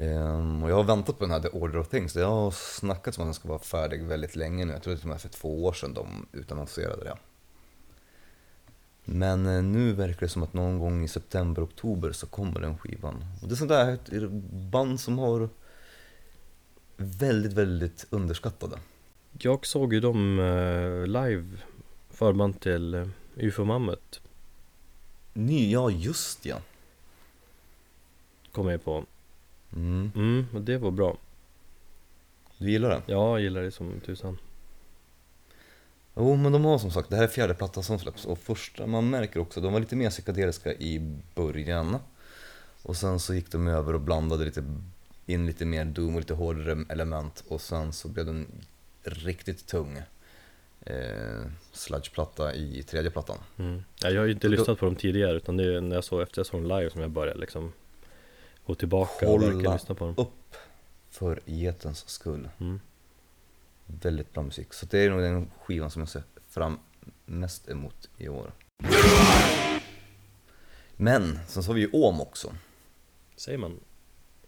Ehm, 0.00 0.62
och 0.62 0.70
jag 0.70 0.76
har 0.76 0.84
väntat 0.84 1.18
på 1.18 1.24
den 1.24 1.30
här 1.30 1.40
The 1.40 1.48
Order 1.48 1.78
of 1.78 1.88
Things. 1.88 2.12
Det 2.12 2.24
har 2.24 2.50
snackats 2.50 3.18
om 3.18 3.22
att 3.22 3.26
den 3.26 3.34
ska 3.34 3.48
vara 3.48 3.58
färdig 3.58 4.04
väldigt 4.04 4.36
länge 4.36 4.64
nu. 4.64 4.72
Jag 4.72 4.82
tror 4.82 4.94
det 4.94 5.08
var 5.08 5.18
för 5.18 5.28
två 5.28 5.64
år 5.64 5.72
sedan 5.72 5.94
de 5.94 6.26
utannonserade 6.32 7.04
det. 7.04 7.16
Men 9.04 9.46
eh, 9.46 9.62
nu 9.62 9.92
verkar 9.92 10.20
det 10.20 10.28
som 10.28 10.42
att 10.42 10.52
någon 10.52 10.78
gång 10.78 11.04
i 11.04 11.08
september, 11.08 11.64
oktober 11.64 12.12
så 12.12 12.26
kommer 12.26 12.60
den 12.60 12.78
skivan. 12.78 13.24
Och 13.42 13.48
det 13.48 13.54
är 13.54 13.56
sånt 13.56 13.68
där 13.68 14.28
band 14.70 15.00
som 15.00 15.18
har 15.18 15.48
väldigt, 16.96 17.52
väldigt 17.52 18.06
underskattade. 18.10 18.78
Jag 19.38 19.66
såg 19.66 19.94
ju 19.94 20.00
dem 20.00 20.38
eh, 20.38 21.06
live 21.06 21.46
Förband 22.10 22.60
till 22.60 22.94
eh, 22.94 23.08
UFO 23.36 23.64
Mammut 23.64 24.20
Ny, 25.32 25.72
ja 25.72 25.90
just 25.90 26.46
ja. 26.46 26.56
Kom 28.52 28.68
jag 28.68 28.84
på 28.84 29.04
Mm. 29.76 30.12
Mm, 30.14 30.46
och 30.54 30.60
det 30.60 30.78
var 30.78 30.90
bra 30.90 31.16
Du 32.58 32.70
gillar 32.70 32.88
det? 32.88 33.02
Ja, 33.06 33.30
jag 33.30 33.40
gillar 33.40 33.62
det 33.62 33.70
som 33.70 34.00
tusan 34.00 34.38
Jo, 36.14 36.36
men 36.36 36.52
de 36.52 36.64
har 36.64 36.78
som 36.78 36.90
sagt, 36.90 37.10
det 37.10 37.16
här 37.16 37.22
är 37.22 37.28
fjärde 37.28 37.54
plattan 37.54 37.82
som 37.82 37.98
släpps 37.98 38.24
och 38.24 38.38
första, 38.38 38.86
man 38.86 39.10
märker 39.10 39.40
också, 39.40 39.60
de 39.60 39.72
var 39.72 39.80
lite 39.80 39.96
mer 39.96 40.10
psykedeliska 40.10 40.72
i 40.72 41.18
början 41.34 41.96
och 42.82 42.96
sen 42.96 43.20
så 43.20 43.34
gick 43.34 43.52
de 43.52 43.68
över 43.68 43.94
och 43.94 44.00
blandade 44.00 44.44
lite 44.44 44.64
in 45.26 45.46
lite 45.46 45.64
mer 45.64 45.84
doom 45.84 46.14
och 46.14 46.20
lite 46.20 46.34
hårdare 46.34 46.84
element 46.88 47.44
och 47.48 47.60
sen 47.60 47.92
så 47.92 48.08
blev 48.08 48.26
den 48.26 48.46
riktigt 49.02 49.66
tung 49.66 50.02
eh, 50.80 51.40
sludgeplatta 51.72 52.54
i 52.54 52.82
tredje 52.82 53.10
plattan. 53.10 53.38
mm. 53.56 53.82
ja, 54.02 54.10
Jag 54.10 54.20
har 54.20 54.26
ju 54.26 54.32
inte 54.32 54.48
lyssnat 54.48 54.78
på 54.78 54.84
dem 54.84 54.96
tidigare 54.96 55.36
utan 55.36 55.56
det 55.56 55.74
är 55.76 55.80
när 55.80 55.94
jag 55.94 56.04
såg 56.04 56.22
efter 56.22 56.38
jag 56.38 56.46
såg 56.46 56.62
dem 56.62 56.78
live 56.78 56.90
som 56.90 57.00
jag 57.00 57.10
började 57.10 57.40
liksom 57.40 57.72
Gå 58.70 58.74
tillbaka 58.74 59.28
och 59.28 59.42
verkligen 59.42 59.56
Hålla 59.56 59.74
lyssna 59.74 59.94
på 59.94 60.04
dem 60.04 60.14
upp 60.18 60.56
för 61.10 61.40
getens 61.44 62.08
skull. 62.08 62.48
mm. 62.58 62.80
Väldigt 63.86 64.32
bra 64.32 64.42
musik. 64.42 64.74
Så 64.74 64.86
det 64.86 64.98
är 64.98 65.10
nog 65.10 65.20
den 65.20 65.50
skivan 65.60 65.90
som 65.90 66.00
jag 66.00 66.08
ser 66.08 66.22
fram 66.48 66.78
mest 67.24 67.68
emot 67.68 68.10
i 68.18 68.28
år. 68.28 68.52
Men, 70.96 71.38
sen 71.48 71.62
så 71.62 71.70
har 71.70 71.74
vi 71.74 71.80
ju 71.80 71.90
Om 71.92 72.20
också. 72.20 72.54
Säger 73.36 73.58
man 73.58 73.80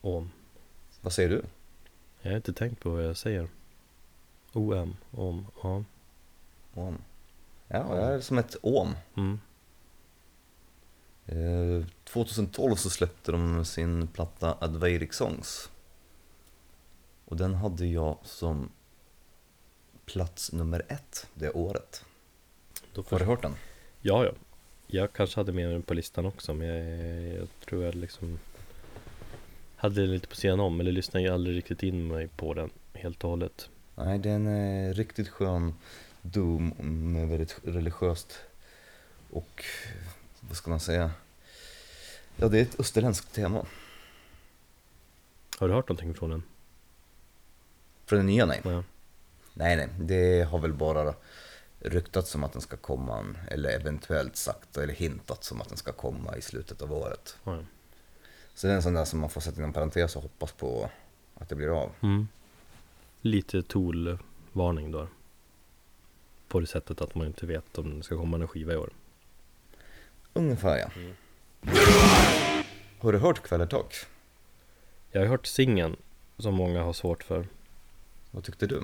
OM? 0.00 0.30
Vad 1.00 1.12
säger 1.12 1.28
du? 1.28 1.42
Jag 2.20 2.30
har 2.30 2.36
inte 2.36 2.52
tänkt 2.52 2.80
på 2.80 2.90
vad 2.90 3.04
jag 3.04 3.16
säger 3.16 3.48
OM, 4.52 4.96
OM, 5.10 5.46
ja 5.62 5.84
Om. 6.74 6.98
Ja, 7.68 7.94
det 7.94 8.02
är 8.02 8.20
som 8.20 8.38
ett 8.38 8.56
om. 8.62 8.96
mm. 9.16 9.40
Eh, 11.26 11.86
2012 12.04 12.76
så 12.76 12.90
släppte 12.90 13.32
de 13.32 13.64
sin 13.64 14.06
platta 14.06 14.56
Advaitic 14.60 15.14
Songs. 15.14 15.70
Och 17.24 17.36
den 17.36 17.54
hade 17.54 17.86
jag 17.86 18.18
som 18.22 18.70
plats 20.04 20.52
nummer 20.52 20.82
ett 20.88 21.26
det 21.34 21.50
året. 21.50 22.04
Då 22.94 23.04
Har 23.08 23.18
du 23.18 23.24
hört 23.24 23.42
den? 23.42 23.54
Ja, 24.00 24.24
ja. 24.24 24.32
Jag 24.86 25.12
kanske 25.12 25.40
hade 25.40 25.52
med 25.52 25.70
den 25.70 25.82
på 25.82 25.94
listan 25.94 26.26
också, 26.26 26.54
men 26.54 26.68
jag, 26.68 27.38
jag 27.40 27.48
tror 27.64 27.84
jag 27.84 27.94
liksom 27.94 28.38
hade 29.76 30.00
den 30.00 30.10
lite 30.10 30.28
på 30.28 30.36
sidan 30.36 30.60
om, 30.60 30.80
eller 30.80 30.92
lyssnade 30.92 31.26
ju 31.26 31.32
aldrig 31.32 31.56
riktigt 31.56 31.82
in 31.82 32.06
mig 32.06 32.28
på 32.28 32.54
den 32.54 32.70
helt 32.94 33.24
och 33.24 33.30
hållet. 33.30 33.70
Nej, 33.94 34.18
den 34.18 34.46
är 34.46 34.94
riktigt 34.94 35.28
skön 35.28 35.74
Doom 36.22 36.68
med 37.12 37.28
väldigt 37.28 37.60
religiöst 37.64 38.38
och 39.30 39.64
vad 40.52 40.56
ska 40.56 40.70
man 40.70 40.80
säga? 40.80 41.10
Ja, 42.36 42.48
det 42.48 42.58
är 42.58 42.62
ett 42.62 42.80
österländskt 42.80 43.32
tema. 43.34 43.66
Har 45.58 45.68
du 45.68 45.74
hört 45.74 45.88
någonting 45.88 46.14
från 46.14 46.30
den? 46.30 46.42
Från 48.04 48.18
den 48.18 48.26
nya, 48.26 48.46
nej. 48.46 48.60
Ja. 48.64 48.84
Nej, 49.54 49.76
nej, 49.76 49.88
det 49.98 50.42
har 50.42 50.58
väl 50.58 50.72
bara 50.72 51.14
ryktats 51.78 52.30
som 52.30 52.44
att 52.44 52.52
den 52.52 52.62
ska 52.62 52.76
komma, 52.76 53.34
eller 53.48 53.70
eventuellt 53.70 54.36
sagt 54.36 54.76
eller 54.76 54.94
hintat 54.94 55.44
som 55.44 55.60
att 55.60 55.68
den 55.68 55.78
ska 55.78 55.92
komma 55.92 56.36
i 56.36 56.42
slutet 56.42 56.82
av 56.82 56.92
året. 56.92 57.36
Ja. 57.44 57.58
Så 58.54 58.66
det 58.66 58.72
är 58.72 58.76
en 58.76 58.82
sån 58.82 58.94
där 58.94 59.04
som 59.04 59.20
man 59.20 59.30
får 59.30 59.40
sätta 59.40 59.58
inom 59.58 59.72
parentes 59.72 60.16
och 60.16 60.22
hoppas 60.22 60.52
på 60.52 60.90
att 61.34 61.48
det 61.48 61.54
blir 61.54 61.82
av. 61.82 61.92
Mm. 62.00 62.28
Lite 63.20 63.62
Tool-varning 63.62 64.90
då. 64.90 65.08
På 66.48 66.60
det 66.60 66.66
sättet 66.66 67.00
att 67.00 67.14
man 67.14 67.26
inte 67.26 67.46
vet 67.46 67.78
om 67.78 67.98
det 67.98 68.04
ska 68.04 68.16
komma 68.16 68.36
en 68.36 68.48
skiva 68.48 68.72
i 68.72 68.76
år. 68.76 68.92
Ungefär 70.32 70.78
ja. 70.78 70.90
Mm. 70.96 71.14
Har 72.98 73.12
du 73.12 73.18
hört 73.18 73.42
Kvällertak? 73.42 73.94
Jag 75.10 75.20
har 75.20 75.28
hört 75.28 75.46
singeln 75.46 75.96
som 76.38 76.54
många 76.54 76.82
har 76.82 76.92
svårt 76.92 77.22
för. 77.22 77.46
Vad 78.30 78.44
tyckte 78.44 78.66
du? 78.66 78.82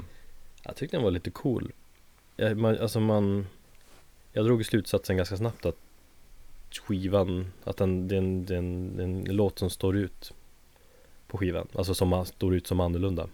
Jag 0.63 0.77
tyckte 0.77 0.97
den 0.97 1.05
var 1.05 1.11
lite 1.11 1.31
cool. 1.31 1.73
Jag, 2.37 2.57
man, 2.57 2.79
alltså 2.79 3.01
man, 3.01 3.47
jag 4.33 4.45
drog 4.45 4.67
slutsatsen 4.67 5.17
ganska 5.17 5.37
snabbt 5.37 5.67
att 5.67 5.77
skivan, 6.81 7.53
att 7.65 7.77
den, 7.77 8.09
det 8.09 8.15
är 8.15 8.19
en, 8.19 8.47
det 8.47 8.55
är 8.55 8.59
en, 8.59 8.97
det 8.97 9.03
är 9.03 9.05
en 9.05 9.25
låt 9.25 9.59
som 9.59 9.71
står 9.71 9.97
ut 9.97 10.35
på 11.27 11.39
skivan. 11.39 11.69
Alltså 11.75 11.95
som 11.95 12.27
står 12.27 12.55
ut 12.55 12.67
som 12.67 12.81
annorlunda. 12.81 13.29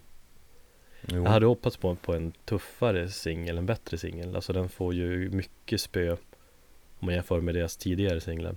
Jo. 1.00 1.22
Jag 1.24 1.31
hade 1.31 1.46
hoppats 1.46 1.77
på, 1.77 1.94
på 1.94 2.14
en 2.14 2.33
tuffare 2.33 3.09
singel, 3.09 3.59
en 3.59 3.66
bättre 3.66 3.98
singel. 3.98 4.37
Alltså 4.37 4.53
den 4.53 4.68
får 4.68 4.94
ju 4.94 5.31
mycket 5.31 5.81
spö 5.81 6.16
om 6.98 7.07
man 7.07 7.14
jämför 7.14 7.40
med 7.40 7.54
deras 7.54 7.76
tidigare 7.76 8.20
singlar. 8.20 8.57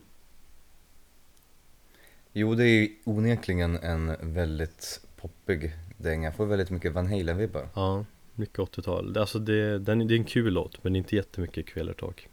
Jo, 2.34 2.56
det 2.56 2.64
är 2.66 2.90
onekligen 3.04 3.76
en 3.78 4.34
väldigt 4.34 5.02
poppig 5.16 5.76
dänga. 5.98 6.32
Får 6.32 6.46
väldigt 6.46 6.70
mycket 6.70 6.94
Van 6.94 7.08
Halen-vibbar. 7.08 7.70
Ja, 7.76 8.06
mycket 8.34 8.58
80-tal. 8.60 9.14
Det- 9.14 9.20
Alltså 9.22 9.40
det, 9.40 9.80
den, 9.80 10.08
det 10.08 10.14
är 10.14 10.18
en 10.18 10.24
kul 10.26 10.54
låt, 10.54 10.84
men 10.84 10.96
inte 10.96 11.16
jättemycket 11.16 11.66
kvälertak. 11.66 12.28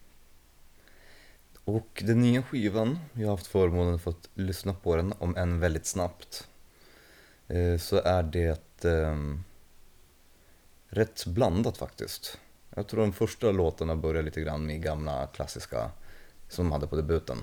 Och 1.65 2.03
den 2.07 2.21
nya 2.21 2.43
skivan, 2.43 2.99
jag 3.13 3.27
har 3.27 3.31
haft 3.31 3.47
förmånen 3.47 3.99
för 3.99 4.11
att 4.11 4.29
lyssna 4.35 4.75
på 4.75 4.97
den, 4.97 5.13
om 5.19 5.37
än 5.37 5.61
väldigt 5.61 5.87
snabbt, 5.87 6.49
eh, 7.49 7.79
så 7.79 7.97
är 7.97 8.23
det 8.23 8.85
eh, 8.85 9.17
rätt 10.89 11.27
blandat 11.27 11.77
faktiskt. 11.77 12.39
Jag 12.77 12.87
tror 12.87 13.01
de 13.01 13.13
första 13.13 13.53
låtarna 13.53 13.97
börjar 13.97 14.23
lite 14.23 14.41
grann 14.41 14.67
med 14.67 14.83
gamla 14.83 15.27
klassiska 15.27 15.91
som 16.49 16.65
de 16.65 16.73
hade 16.73 16.87
på 16.87 16.97
debuten. 16.97 17.39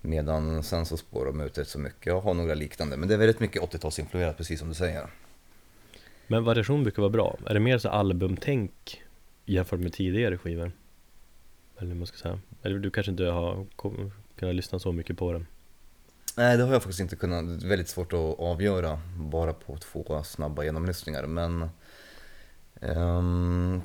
Medan 0.00 0.62
sen 0.62 0.86
så 0.86 0.96
spårar 0.96 1.26
de 1.26 1.40
ut 1.40 1.58
rätt 1.58 1.68
så 1.68 1.78
mycket. 1.78 2.06
Jag 2.06 2.20
har 2.20 2.34
några 2.34 2.54
liknande, 2.54 2.96
men 2.96 3.08
det 3.08 3.14
är 3.14 3.18
väldigt 3.18 3.40
mycket 3.40 3.62
80-talsinfluerat 3.62 4.32
precis 4.32 4.58
som 4.58 4.68
du 4.68 4.74
säger. 4.74 5.10
Men 6.26 6.44
variation 6.44 6.82
brukar 6.82 7.02
vara 7.02 7.10
bra. 7.10 7.38
Är 7.46 7.54
det 7.54 7.60
mer 7.60 7.78
så 7.78 7.88
albumtänk 7.88 9.02
jämfört 9.44 9.80
med 9.80 9.92
tidigare 9.92 10.38
skivor? 10.38 10.72
Eller 11.78 11.88
vad 11.88 11.96
man 11.96 12.06
ska 12.06 12.18
säga. 12.18 12.40
Eller 12.62 12.78
du 12.78 12.90
kanske 12.90 13.10
inte 13.10 13.24
har 13.24 13.66
kunnat 14.36 14.54
lyssna 14.54 14.78
så 14.78 14.92
mycket 14.92 15.18
på 15.18 15.32
den. 15.32 15.46
Nej, 16.36 16.56
det 16.56 16.62
har 16.62 16.72
jag 16.72 16.82
faktiskt 16.82 17.00
inte 17.00 17.16
kunnat. 17.16 17.62
Väldigt 17.62 17.88
svårt 17.88 18.12
att 18.12 18.38
avgöra 18.38 19.00
bara 19.16 19.52
på 19.52 19.76
två 19.76 20.22
snabba 20.22 20.64
genomlyssningar. 20.64 21.26
Men 21.26 21.68
ehm, 22.82 23.82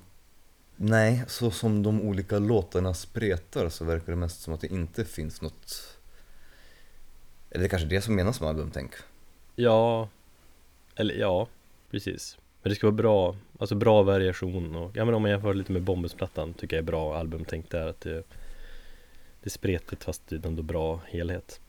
nej, 0.76 1.24
så 1.28 1.52
som 1.52 1.84
de 1.84 2.02
olika 2.02 2.40
låtarna 2.40 2.94
spretar 2.94 3.70
så 3.70 3.86
verkar 3.86 4.12
det 4.12 4.18
mest 4.18 4.42
som 4.42 4.54
att 4.54 4.62
det 4.62 4.68
inte 4.68 5.06
finns 5.06 5.42
något. 5.42 5.98
Eller 7.50 7.60
det 7.60 7.68
är 7.68 7.70
kanske 7.70 7.88
det 7.88 8.02
som 8.02 8.16
menas 8.16 8.42
med 8.42 8.50
albumtänk. 8.50 8.92
Ja, 9.56 10.10
eller 10.96 11.16
ja, 11.16 11.48
precis. 11.92 12.38
Men 12.62 12.70
det 12.70 12.76
ska 12.76 12.88
vara 12.88 12.96
bra, 12.96 13.36
alltså 13.60 13.76
bra 13.76 14.04
variation 14.04 14.76
och 14.76 14.92
ja 14.98 15.06
men 15.06 15.14
om 15.14 15.22
man 15.22 15.32
jämför 15.32 15.54
lite 15.54 15.72
med 15.72 15.82
Bombus-plattan 15.82 16.54
tycker 16.54 16.76
jag 16.76 16.82
är 16.82 16.86
bra 16.86 17.18
albumtänk 17.18 17.70
där 17.70 17.88
att 17.88 18.02
det, 18.02 18.24
det 19.42 19.48
är 19.48 19.50
spretigt 19.50 20.04
fast 20.04 20.28
det 20.28 20.36
är 20.36 20.48
ändå 20.48 20.64
bra 20.64 21.02
helhet. 21.06 21.62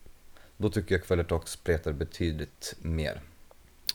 Då 0.56 0.70
tycker 0.70 0.94
jag 0.94 1.04
Kvällertak 1.04 1.48
spretar 1.48 1.92
betydligt 1.92 2.74
mer. 2.78 3.20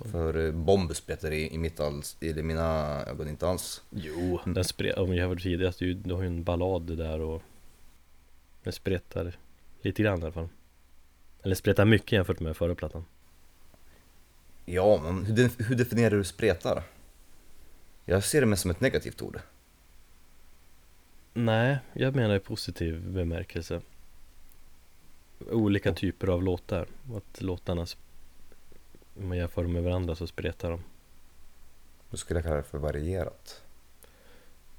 För 0.01 0.45
eh, 0.45 0.51
Bombus 0.51 0.97
spretar 0.97 1.31
i, 1.31 1.53
i, 1.53 1.57
mitt 1.57 1.79
alls, 1.79 2.17
i 2.19 2.33
mina 2.33 2.63
ögon 3.05 3.27
inte 3.29 3.47
alls. 3.47 3.81
Jo, 3.89 4.39
den 4.45 4.63
spret, 4.63 4.97
om 4.97 5.09
vi 5.11 5.17
jämför 5.17 5.35
tidigast, 5.43 5.79
du, 5.79 5.93
du 5.93 6.13
har 6.13 6.21
ju 6.21 6.27
en 6.27 6.43
ballad 6.43 6.97
där 6.97 7.19
och 7.21 7.41
den 8.63 8.73
spretar 8.73 9.37
lite 9.81 10.03
grann 10.03 10.19
i 10.19 10.23
alla 10.23 10.31
fall. 10.31 10.49
Eller 11.43 11.55
spretar 11.55 11.85
mycket 11.85 12.11
jämfört 12.11 12.39
med 12.39 12.57
förra 12.57 12.75
plattan. 12.75 13.05
Ja, 14.65 15.01
men 15.03 15.25
hur, 15.25 15.35
de- 15.35 15.63
hur 15.63 15.75
definierar 15.75 16.17
du 16.17 16.23
spretar? 16.23 16.83
Jag 18.05 18.23
ser 18.23 18.41
det 18.41 18.47
mest 18.47 18.61
som 18.61 18.71
ett 18.71 18.81
negativt 18.81 19.21
ord. 19.21 19.39
Nej, 21.33 21.77
jag 21.93 22.15
menar 22.15 22.35
i 22.35 22.39
positiv 22.39 23.01
bemärkelse. 23.11 23.81
Olika 25.51 25.93
typer 25.93 26.27
av 26.27 26.43
låtar. 26.43 26.87
Att 27.15 27.41
låtarna, 27.41 27.85
om 29.17 29.27
man 29.27 29.37
jämför 29.37 29.63
dem 29.63 29.73
med 29.73 29.83
varandra 29.83 30.15
så 30.15 30.27
spretar 30.27 30.71
de. 30.71 30.83
Då 32.09 32.17
skulle 32.17 32.37
jag 32.37 32.43
kalla 32.45 32.55
det 32.57 32.63
för 32.63 32.77
varierat. 32.77 33.61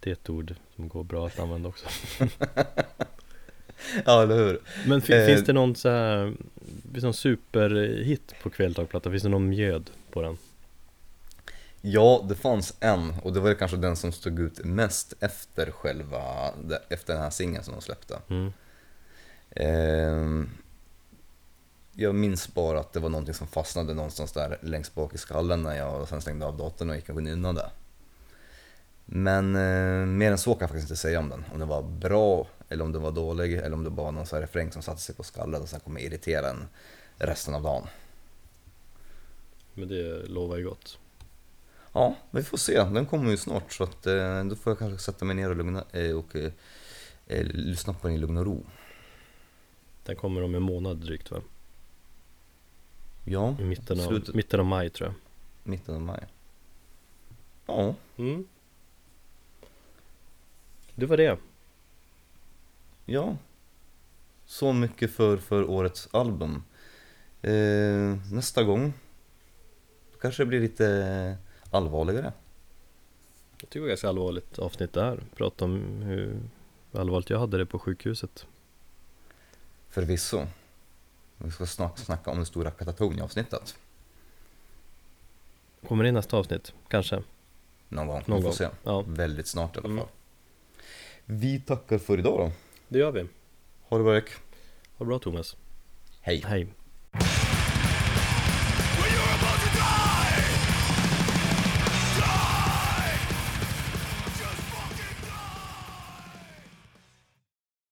Det 0.01 0.11
är 0.11 0.13
ett 0.13 0.31
ord 0.31 0.55
som 0.77 0.89
går 0.89 1.05
bra 1.05 1.27
att 1.27 1.39
använda 1.39 1.69
också. 1.69 1.87
ja, 4.05 4.23
eller 4.23 4.37
hur? 4.37 4.61
Men 4.87 5.01
fi- 5.03 5.13
Eh. 5.13 5.27
finns 5.27 5.45
det 5.45 5.53
någon 5.53 5.77
så 5.77 5.89
här 5.89 6.35
Finns 6.93 7.05
någon 7.05 7.15
superhit 7.15 8.35
på 8.43 8.51
kvälltagplatta? 8.51 9.11
Finns 9.11 9.23
det 9.23 9.29
någon 9.29 9.49
mjöd 9.49 9.91
på 10.11 10.23
den? 10.23 10.39
Ja, 11.81 12.25
det 12.29 12.35
fanns 12.35 12.77
en 12.81 13.15
och 13.23 13.33
det 13.33 13.41
var 13.41 13.55
kanske 13.55 13.77
den 13.77 13.97
som 13.97 14.13
stod 14.13 14.39
ut 14.41 14.65
mest 14.65 15.15
efter 15.21 15.71
själva, 15.71 16.53
efter 16.89 17.13
den 17.15 17.23
här 17.23 17.31
singeln 17.31 17.65
som 17.65 17.75
de 17.75 17.81
släppte. 17.83 18.19
Mm. 18.31 18.53
Ehm, 19.51 20.51
jag 21.95 22.15
minns 22.15 22.55
bara 22.55 22.81
att 22.81 22.93
det 22.93 23.01
var 23.01 23.09
någonting 23.09 23.35
som 23.35 23.47
fastnade 23.47 23.95
någonstans 23.95 24.33
där 24.33 24.59
längst 24.63 24.95
bak 24.95 25.15
i 25.15 25.19
skallen 25.19 25.63
när 25.63 25.77
jag 25.77 26.09
sen 26.09 26.21
stängde 26.21 26.47
av 26.47 26.57
datorn 26.57 26.91
och 26.91 26.97
gick 26.97 27.09
och 27.09 27.23
nynnade. 27.23 27.71
Men 29.05 29.57
eh, 29.57 30.07
mer 30.07 30.31
än 30.31 30.39
så 30.39 30.55
kan 30.55 30.61
jag 30.61 30.71
faktiskt 30.71 30.91
inte 30.91 31.01
säga 31.01 31.19
om 31.19 31.29
den. 31.29 31.45
Om 31.53 31.59
den 31.59 31.69
var 31.69 31.83
bra 31.83 32.47
eller 32.69 32.85
om 32.85 32.93
den 32.93 33.03
var 33.03 33.11
dålig 33.11 33.55
eller 33.55 33.73
om 33.73 33.85
det 33.85 33.91
bara 33.91 34.05
var 34.05 34.13
någon 34.13 34.27
sån 34.27 34.37
här 34.37 34.43
refräng 34.43 34.73
som 34.73 34.83
satte 34.83 35.01
sig 35.01 35.15
på 35.15 35.23
skallen 35.23 35.63
och 35.63 35.69
sen 35.69 35.81
kommer 35.81 36.01
irritera 36.01 36.51
en 36.51 36.69
resten 37.19 37.55
av 37.55 37.63
dagen. 37.63 37.87
Men 39.75 39.89
det 39.89 40.29
lovar 40.29 40.57
ju 40.57 40.65
gott 40.65 40.99
Ja, 41.93 42.17
vi 42.31 42.43
får 42.43 42.59
se. 42.59 42.85
Den 42.85 43.07
kommer 43.07 43.31
ju 43.31 43.37
snart 43.37 43.73
så 43.73 43.85
att 43.85 44.07
eh, 44.07 44.45
då 44.45 44.57
får 44.57 44.71
jag 44.71 44.79
kanske 44.79 45.05
sätta 45.05 45.25
mig 45.25 45.37
ner 45.37 45.51
och, 45.51 45.57
lugna, 45.57 45.85
eh, 45.93 46.17
och 46.17 46.37
eh, 46.37 46.53
eh, 47.27 47.45
lyssna 47.47 47.95
på 47.95 48.07
den 48.07 48.17
i 48.17 48.19
lugn 48.19 48.37
och 48.37 48.45
ro. 48.45 48.67
Den 50.05 50.17
kommer 50.17 50.43
om 50.43 50.55
en 50.55 50.63
månad 50.63 50.97
drygt 50.97 51.31
va? 51.31 51.41
Ja, 53.25 53.57
I 53.61 53.65
mitten 53.65 54.01
av, 54.01 54.07
Slutet. 54.07 54.35
mitten 54.35 54.61
av 54.61 54.67
maj 54.67 54.91
tror 54.91 55.09
jag 55.09 55.15
mitten 55.65 55.95
av 55.95 56.01
maj. 56.01 56.27
Ja, 57.67 57.95
mm. 58.17 58.47
Det 60.95 61.07
var 61.07 61.17
det 61.17 61.39
ja. 63.05 63.37
Så 64.47 64.73
mycket 64.73 65.11
för, 65.11 65.37
för 65.37 65.71
årets 65.71 66.09
album. 66.11 66.63
Eh, 67.43 68.33
nästa 68.33 68.63
gång 68.63 68.93
kanske 70.21 70.43
det 70.43 70.47
blir 70.47 70.61
lite 70.61 71.37
allvarligare. 71.71 72.33
Jag 73.61 73.69
tycker 73.71 73.79
det 73.79 73.81
var 73.81 73.89
ganska 73.89 74.09
allvarligt 74.09 74.59
avsnitt 74.59 74.93
där 74.93 75.21
Prata 75.35 75.65
om 75.65 76.03
hur 76.03 76.41
allvarligt 76.93 77.31
jag 77.31 77.39
hade 77.39 77.59
det 77.59 77.67
på 77.67 77.79
sjukhuset 77.79 78.47
Förvisso. 79.89 80.47
Vi 81.39 81.51
ska 81.51 81.67
snart 81.67 81.99
snacka 81.99 82.31
om 82.31 82.39
det 82.39 82.47
stora 82.47 82.71
Katatonia-avsnittet. 82.71 83.77
Kommer 85.89 86.05
det 86.05 86.09
i 86.09 86.13
nästa 86.13 86.37
avsnitt? 86.37 86.73
Kanske? 86.89 87.23
Någon 87.89 88.07
gång. 88.07 88.23
Någon 88.27 88.37
vi 88.37 88.43
får 88.43 88.49
gång. 88.49 88.57
se. 88.57 88.69
Ja, 88.85 89.05
Väldigt 89.07 89.47
snart 89.47 89.77
i 89.77 89.79
alla 89.79 89.89
fall. 89.89 89.93
Mm. 89.93 90.07
Vi 91.25 91.61
tackar 91.61 91.99
för 91.99 92.19
idag 92.19 92.39
då. 92.39 92.53
det 92.89 92.99
gör 92.99 93.13
vi 93.13 93.29
Ha 93.89 93.99
det 93.99 94.05
bra 94.05 94.15
Erik. 94.15 94.29
Ha 94.97 94.99
det 94.99 95.05
bra 95.05 95.19
Thomas 95.19 95.57
Hej. 96.21 96.43
Hej 96.47 96.69